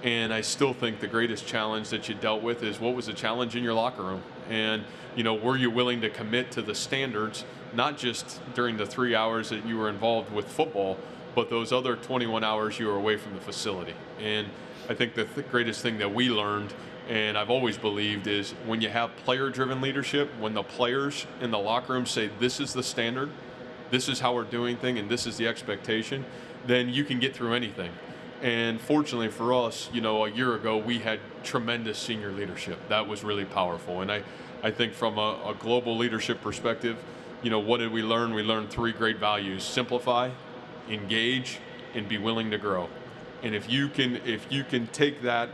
And 0.03 0.33
I 0.33 0.41
still 0.41 0.73
think 0.73 0.99
the 0.99 1.07
greatest 1.07 1.47
challenge 1.47 1.89
that 1.89 2.09
you 2.09 2.15
dealt 2.15 2.41
with 2.41 2.63
is 2.63 2.79
what 2.79 2.93
was 2.95 3.05
the 3.05 3.13
challenge 3.13 3.55
in 3.55 3.63
your 3.63 3.73
locker 3.73 4.01
room, 4.01 4.23
and 4.49 4.83
you 5.15 5.23
know 5.23 5.35
were 5.35 5.55
you 5.55 5.69
willing 5.69 6.01
to 6.01 6.09
commit 6.09 6.51
to 6.51 6.63
the 6.63 6.73
standards, 6.73 7.45
not 7.75 7.97
just 7.97 8.41
during 8.55 8.77
the 8.77 8.87
three 8.87 9.13
hours 9.13 9.49
that 9.49 9.65
you 9.67 9.77
were 9.77 9.87
involved 9.87 10.33
with 10.33 10.47
football, 10.47 10.97
but 11.35 11.49
those 11.49 11.71
other 11.71 11.95
21 11.95 12.43
hours 12.43 12.79
you 12.79 12.89
are 12.89 12.95
away 12.95 13.17
from 13.17 13.33
the 13.33 13.41
facility. 13.41 13.95
And 14.19 14.47
I 14.89 14.93
think 14.93 15.15
the 15.15 15.25
th- 15.25 15.49
greatest 15.49 15.81
thing 15.81 15.97
that 15.99 16.13
we 16.13 16.29
learned, 16.29 16.73
and 17.09 17.37
I've 17.37 17.49
always 17.49 17.77
believed, 17.77 18.27
is 18.27 18.51
when 18.65 18.81
you 18.81 18.89
have 18.89 19.15
player 19.17 19.49
driven 19.49 19.81
leadership, 19.81 20.29
when 20.39 20.53
the 20.53 20.63
players 20.63 21.25
in 21.41 21.51
the 21.51 21.59
locker 21.59 21.93
room 21.93 22.05
say, 22.05 22.29
This 22.39 22.59
is 22.59 22.73
the 22.73 22.83
standard, 22.83 23.29
this 23.91 24.09
is 24.09 24.19
how 24.19 24.35
we're 24.35 24.43
doing 24.43 24.77
things, 24.77 24.99
and 24.99 25.09
this 25.09 25.25
is 25.25 25.37
the 25.37 25.47
expectation, 25.47 26.25
then 26.65 26.89
you 26.89 27.03
can 27.03 27.19
get 27.19 27.35
through 27.35 27.53
anything. 27.53 27.91
And 28.41 28.81
fortunately 28.81 29.29
for 29.29 29.53
us, 29.53 29.89
you 29.93 30.01
know, 30.01 30.25
a 30.25 30.29
year 30.29 30.55
ago, 30.55 30.77
we 30.77 30.99
had 30.99 31.19
tremendous 31.43 31.97
senior 31.97 32.31
leadership. 32.31 32.77
That 32.89 33.07
was 33.07 33.23
really 33.23 33.45
powerful. 33.45 34.01
And 34.01 34.11
I, 34.11 34.23
I 34.61 34.69
think 34.69 34.93
from 34.93 35.17
a, 35.17 35.39
a 35.45 35.55
global 35.57 35.95
leadership 35.95 36.41
perspective, 36.41 36.97
you 37.41 37.49
know, 37.49 37.59
what 37.59 37.77
did 37.77 37.91
we 37.91 38.03
learn? 38.03 38.33
We 38.33 38.43
learned 38.43 38.69
three 38.69 38.91
great 38.91 39.17
values 39.17 39.63
simplify, 39.63 40.31
engage, 40.89 41.59
and 41.93 42.07
be 42.07 42.17
willing 42.17 42.51
to 42.51 42.57
grow. 42.57 42.89
And 43.41 43.53
if 43.53 43.69
you 43.69 43.89
can 43.89 44.17
if 44.25 44.51
you 44.51 44.63
can 44.63 44.87
take 44.87 45.21
that, 45.23 45.49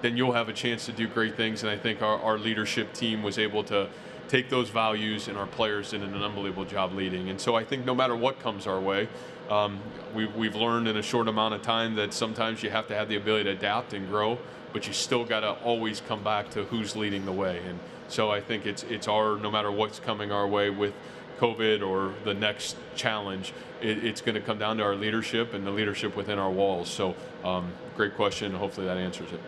then 0.00 0.16
you'll 0.16 0.32
have 0.32 0.48
a 0.48 0.52
chance 0.52 0.86
to 0.86 0.92
do 0.92 1.06
great 1.06 1.36
things. 1.36 1.62
And 1.62 1.70
I 1.70 1.76
think 1.76 2.02
our, 2.02 2.18
our 2.20 2.38
leadership 2.38 2.92
team 2.92 3.22
was 3.22 3.38
able 3.38 3.64
to 3.64 3.88
take 4.28 4.48
those 4.48 4.70
values 4.70 5.28
and 5.28 5.36
our 5.36 5.46
players 5.46 5.90
did 5.90 6.02
an 6.02 6.14
unbelievable 6.14 6.64
job 6.64 6.92
leading. 6.94 7.28
And 7.28 7.40
so 7.40 7.54
I 7.54 7.64
think 7.64 7.84
no 7.84 7.94
matter 7.94 8.16
what 8.16 8.38
comes 8.40 8.66
our 8.66 8.80
way, 8.80 9.08
um, 9.50 9.80
we, 10.14 10.26
we've 10.26 10.54
learned 10.54 10.88
in 10.88 10.96
a 10.96 11.02
short 11.02 11.28
amount 11.28 11.54
of 11.54 11.62
time 11.62 11.96
that 11.96 12.14
sometimes 12.14 12.62
you 12.62 12.70
have 12.70 12.86
to 12.88 12.94
have 12.94 13.08
the 13.08 13.16
ability 13.16 13.44
to 13.44 13.50
adapt 13.50 13.92
and 13.92 14.08
grow, 14.08 14.38
but 14.72 14.86
you 14.86 14.92
still 14.92 15.24
got 15.24 15.40
to 15.40 15.50
always 15.62 16.00
come 16.00 16.22
back 16.22 16.48
to 16.50 16.64
who's 16.64 16.96
leading 16.96 17.26
the 17.26 17.32
way. 17.32 17.60
And 17.68 17.78
so 18.08 18.30
I 18.30 18.40
think 18.40 18.66
it's 18.66 18.82
it's 18.84 19.08
our 19.08 19.36
no 19.36 19.50
matter 19.50 19.70
what's 19.70 19.98
coming 19.98 20.32
our 20.32 20.46
way 20.46 20.70
with 20.70 20.94
COVID 21.38 21.86
or 21.86 22.14
the 22.24 22.34
next 22.34 22.76
challenge, 22.94 23.52
it, 23.80 24.04
it's 24.04 24.20
going 24.20 24.34
to 24.34 24.40
come 24.40 24.58
down 24.58 24.76
to 24.78 24.82
our 24.82 24.94
leadership 24.94 25.54
and 25.54 25.66
the 25.66 25.70
leadership 25.70 26.16
within 26.16 26.38
our 26.38 26.50
walls. 26.50 26.88
So, 26.88 27.14
um, 27.44 27.72
great 27.96 28.14
question. 28.16 28.52
Hopefully, 28.52 28.86
that 28.86 28.96
answers 28.96 29.32
it. 29.32 29.40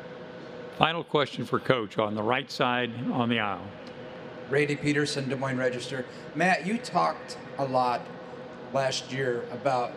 Final 0.79 1.05
question 1.05 1.44
for 1.44 1.61
Coach 1.61 1.99
on 1.99 2.14
the 2.14 2.23
right 2.23 2.51
side 2.51 2.90
on 3.12 3.29
the 3.29 3.38
aisle. 3.38 3.62
Brady 4.49 4.77
Peterson, 4.77 5.29
Des 5.29 5.37
Moines 5.37 5.57
Register. 5.57 6.05
Matt, 6.35 6.66
you 6.66 6.79
talked 6.79 7.38
a 7.59 7.64
lot 7.64 8.03
last 8.73 9.12
year 9.12 9.44
about 9.53 9.92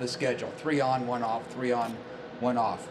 the 0.00 0.08
schedule 0.08 0.50
three 0.56 0.80
on, 0.80 1.06
one 1.06 1.22
off, 1.22 1.46
three 1.52 1.70
on, 1.70 1.96
one 2.40 2.56
off. 2.56 2.88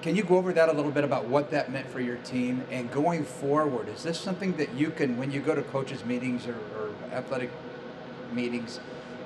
Can 0.00 0.16
you 0.16 0.22
go 0.24 0.36
over 0.36 0.52
that 0.52 0.68
a 0.68 0.72
little 0.72 0.90
bit 0.90 1.04
about 1.04 1.26
what 1.26 1.50
that 1.50 1.70
meant 1.70 1.88
for 1.88 2.00
your 2.00 2.16
team 2.16 2.64
and 2.70 2.90
going 2.90 3.24
forward? 3.24 3.88
Is 3.88 4.02
this 4.02 4.18
something 4.18 4.56
that 4.56 4.74
you 4.74 4.90
can, 4.90 5.16
when 5.16 5.30
you 5.30 5.40
go 5.40 5.54
to 5.54 5.62
coaches' 5.62 6.04
meetings 6.04 6.46
or, 6.46 6.56
or 6.76 6.90
athletic 7.12 7.50
meetings, 8.32 8.80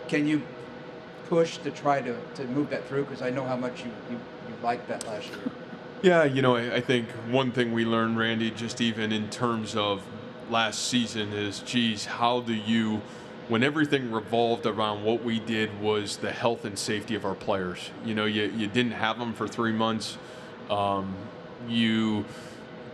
can 0.09 0.27
you 0.27 0.42
push 1.29 1.59
to 1.59 1.70
try 1.70 2.01
to, 2.01 2.16
to 2.35 2.44
move 2.46 2.70
that 2.70 2.87
through? 2.88 3.05
Because 3.05 3.22
I 3.22 3.31
know 3.31 3.44
how 3.44 3.57
much 3.57 3.85
you, 3.85 3.90
you, 4.11 4.16
you 4.16 4.55
liked 4.62 4.88
that 4.88 5.07
last 5.07 5.29
year. 5.29 5.38
Yeah, 6.03 6.25
you 6.25 6.42
know, 6.42 6.57
I, 6.57 6.77
I 6.77 6.81
think 6.81 7.09
one 7.31 7.53
thing 7.53 7.72
we 7.72 7.85
learned, 7.85 8.18
Randy, 8.18 8.51
just 8.51 8.81
even 8.81 9.12
in 9.12 9.29
terms 9.31 9.75
of 9.75 10.05
last 10.51 10.87
season 10.87 11.33
is, 11.33 11.61
geez, 11.61 12.05
how 12.05 12.40
do 12.40 12.55
you, 12.55 13.01
when 13.49 13.62
everything 13.62 14.12
revolved 14.12 14.66
around 14.66 15.05
what 15.05 15.25
we 15.25 15.40
did 15.40 15.81
was 15.81 16.18
the 16.18 16.31
health 16.31 16.64
and 16.64 16.79
safety 16.79 17.14
of 17.14 17.25
our 17.25 17.35
players. 17.35 17.90
You 18.05 18.14
know, 18.14 18.27
you, 18.27 18.44
you 18.44 18.66
didn't 18.68 18.92
have 18.92 19.18
them 19.18 19.33
for 19.33 19.49
three 19.49 19.72
months. 19.72 20.18
Um, 20.70 21.14
you 21.68 22.25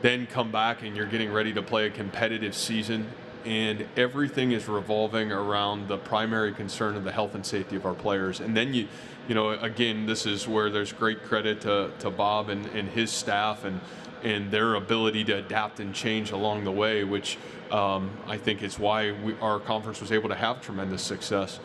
then 0.01 0.27
come 0.27 0.51
back 0.51 0.83
and 0.83 0.97
you're 0.97 1.07
getting 1.07 1.33
ready 1.33 1.53
to 1.53 1.63
play 1.63 1.87
a 1.87 1.91
competitive 1.91 2.55
season 2.55 3.07
and 3.45 3.87
everything 3.97 4.53
is 4.53 4.69
revolving 4.69 5.33
around 5.33 5.89
the 5.89 5.99
primary 5.99 6.53
concern 6.53 6.97
of 6.97 7.05
the 7.05 7.13
health 7.13 7.35
and 7.35 7.45
safety 7.45 7.77
of 7.77 7.87
our 7.87 7.95
players. 7.95 8.41
And 8.41 8.57
then 8.57 8.75
you, 8.75 8.89
you 9.29 9.35
know, 9.35 9.51
again, 9.51 10.07
this 10.07 10.27
is 10.27 10.47
where 10.49 10.71
there's 10.71 10.93
great 10.93 11.25
credit 11.25 11.61
to, 11.63 11.91
to 12.01 12.11
Bob 12.11 12.49
and, 12.49 12.67
and 12.67 12.89
his 12.89 13.11
staff 13.11 13.65
and 13.65 13.81
and 14.23 14.51
their 14.51 14.75
ability 14.75 15.25
to 15.25 15.33
adapt 15.33 15.81
and 15.81 15.95
change 15.95 16.31
along 16.31 16.65
the 16.65 16.71
way, 16.71 17.05
which 17.05 17.39
um, 17.71 18.11
I 18.27 18.37
think 18.39 18.63
is 18.63 18.79
why 18.79 19.13
we, 19.13 19.35
our 19.41 19.59
conference 19.59 20.01
was 20.01 20.13
able 20.13 20.29
to 20.29 20.35
have 20.35 20.61
tremendous 20.61 21.03
success. 21.03 21.59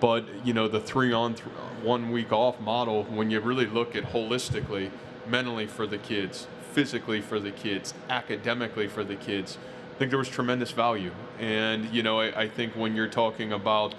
But 0.00 0.24
you 0.44 0.52
know, 0.52 0.68
the 0.68 0.80
three 0.80 1.12
on, 1.12 1.34
th- 1.34 1.46
one 1.82 2.10
week 2.10 2.32
off 2.32 2.60
model, 2.60 3.04
when 3.04 3.30
you 3.30 3.40
really 3.40 3.66
look 3.66 3.94
at 3.94 4.04
holistically, 4.04 4.90
mentally 5.28 5.66
for 5.66 5.86
the 5.86 5.98
kids, 5.98 6.46
physically 6.72 7.20
for 7.20 7.38
the 7.38 7.50
kids, 7.50 7.94
academically 8.08 8.88
for 8.88 9.04
the 9.04 9.16
kids, 9.16 9.58
I 9.92 9.98
think 9.98 10.10
there 10.10 10.18
was 10.18 10.28
tremendous 10.28 10.70
value. 10.70 11.12
And 11.38 11.92
you 11.92 12.02
know, 12.02 12.20
I, 12.20 12.42
I 12.42 12.48
think 12.48 12.74
when 12.74 12.96
you're 12.96 13.08
talking 13.08 13.52
about 13.52 13.94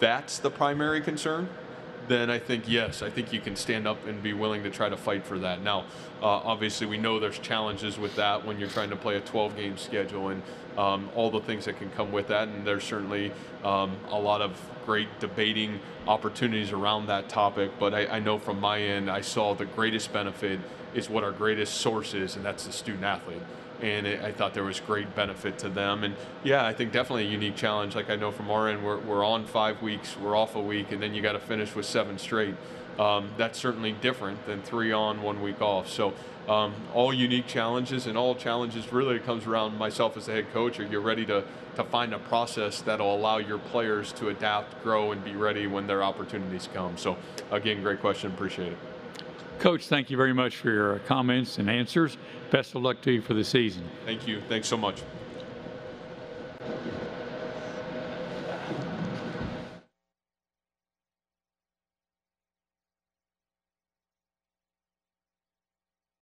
that's 0.00 0.38
the 0.38 0.50
primary 0.50 1.00
concern, 1.00 1.48
then 2.08 2.30
I 2.30 2.38
think 2.38 2.64
yes, 2.68 3.02
I 3.02 3.10
think 3.10 3.32
you 3.32 3.40
can 3.40 3.56
stand 3.56 3.86
up 3.86 4.06
and 4.06 4.22
be 4.22 4.32
willing 4.32 4.62
to 4.64 4.70
try 4.70 4.88
to 4.88 4.96
fight 4.96 5.24
for 5.24 5.38
that. 5.38 5.62
Now, 5.62 5.80
uh, 6.20 6.26
obviously, 6.26 6.86
we 6.86 6.98
know 6.98 7.18
there's 7.18 7.38
challenges 7.38 7.98
with 7.98 8.16
that 8.16 8.44
when 8.44 8.58
you're 8.58 8.68
trying 8.68 8.90
to 8.90 8.96
play 8.96 9.16
a 9.16 9.20
12-game 9.20 9.76
schedule 9.76 10.28
and 10.28 10.42
um, 10.76 11.10
all 11.14 11.30
the 11.30 11.40
things 11.40 11.64
that 11.66 11.78
can 11.78 11.90
come 11.90 12.12
with 12.12 12.28
that, 12.28 12.48
and 12.48 12.66
there's 12.66 12.84
certainly 12.84 13.30
um, 13.62 13.96
a 14.08 14.18
lot 14.18 14.40
of 14.40 14.58
great 14.86 15.08
debating 15.20 15.78
opportunities 16.08 16.72
around 16.72 17.06
that 17.06 17.28
topic. 17.28 17.70
But 17.78 17.94
I, 17.94 18.06
I 18.06 18.18
know 18.18 18.38
from 18.38 18.60
my 18.60 18.80
end, 18.80 19.10
I 19.10 19.20
saw 19.20 19.54
the 19.54 19.66
greatest 19.66 20.12
benefit 20.12 20.60
is 20.94 21.08
what 21.08 21.24
our 21.24 21.32
greatest 21.32 21.74
source 21.74 22.14
is, 22.14 22.36
and 22.36 22.44
that's 22.44 22.66
the 22.66 22.72
student 22.72 23.04
athlete 23.04 23.42
and 23.82 24.06
it, 24.06 24.22
I 24.22 24.32
thought 24.32 24.54
there 24.54 24.64
was 24.64 24.80
great 24.80 25.14
benefit 25.14 25.58
to 25.58 25.68
them. 25.68 26.04
And 26.04 26.14
yeah, 26.44 26.64
I 26.64 26.72
think 26.72 26.92
definitely 26.92 27.26
a 27.26 27.30
unique 27.30 27.56
challenge. 27.56 27.94
Like 27.94 28.08
I 28.08 28.16
know 28.16 28.30
from 28.30 28.50
our 28.50 28.68
end, 28.68 28.84
we're, 28.84 28.98
we're 28.98 29.24
on 29.24 29.44
five 29.44 29.82
weeks, 29.82 30.16
we're 30.16 30.36
off 30.36 30.54
a 30.54 30.60
week, 30.60 30.92
and 30.92 31.02
then 31.02 31.14
you 31.14 31.20
got 31.20 31.32
to 31.32 31.40
finish 31.40 31.74
with 31.74 31.86
seven 31.86 32.18
straight. 32.18 32.54
Um, 32.98 33.30
that's 33.36 33.58
certainly 33.58 33.92
different 33.92 34.44
than 34.46 34.62
three 34.62 34.92
on, 34.92 35.22
one 35.22 35.42
week 35.42 35.60
off. 35.60 35.88
So 35.88 36.14
um, 36.48 36.74
all 36.92 37.12
unique 37.12 37.46
challenges, 37.46 38.06
and 38.06 38.18
all 38.18 38.34
challenges 38.34 38.92
really 38.92 39.18
comes 39.18 39.46
around 39.46 39.78
myself 39.78 40.16
as 40.16 40.26
the 40.26 40.32
head 40.32 40.52
coach. 40.52 40.78
Are 40.78 40.86
you 40.86 41.00
ready 41.00 41.26
to 41.26 41.44
to 41.74 41.84
find 41.84 42.12
a 42.12 42.18
process 42.18 42.82
that'll 42.82 43.16
allow 43.16 43.38
your 43.38 43.56
players 43.56 44.12
to 44.12 44.28
adapt, 44.28 44.82
grow, 44.82 45.12
and 45.12 45.24
be 45.24 45.34
ready 45.34 45.66
when 45.66 45.86
their 45.86 46.02
opportunities 46.02 46.68
come? 46.74 46.98
So 46.98 47.16
again, 47.50 47.82
great 47.82 48.00
question. 48.00 48.30
Appreciate 48.30 48.72
it. 48.72 48.91
Coach, 49.62 49.86
thank 49.86 50.10
you 50.10 50.16
very 50.16 50.34
much 50.34 50.56
for 50.56 50.72
your 50.72 50.98
comments 51.06 51.58
and 51.58 51.70
answers. 51.70 52.16
Best 52.50 52.74
of 52.74 52.82
luck 52.82 53.00
to 53.02 53.12
you 53.12 53.22
for 53.22 53.32
the 53.32 53.44
season. 53.44 53.84
Thank 54.04 54.26
you. 54.26 54.40
Thanks 54.48 54.66
so 54.66 54.76
much. 54.76 55.00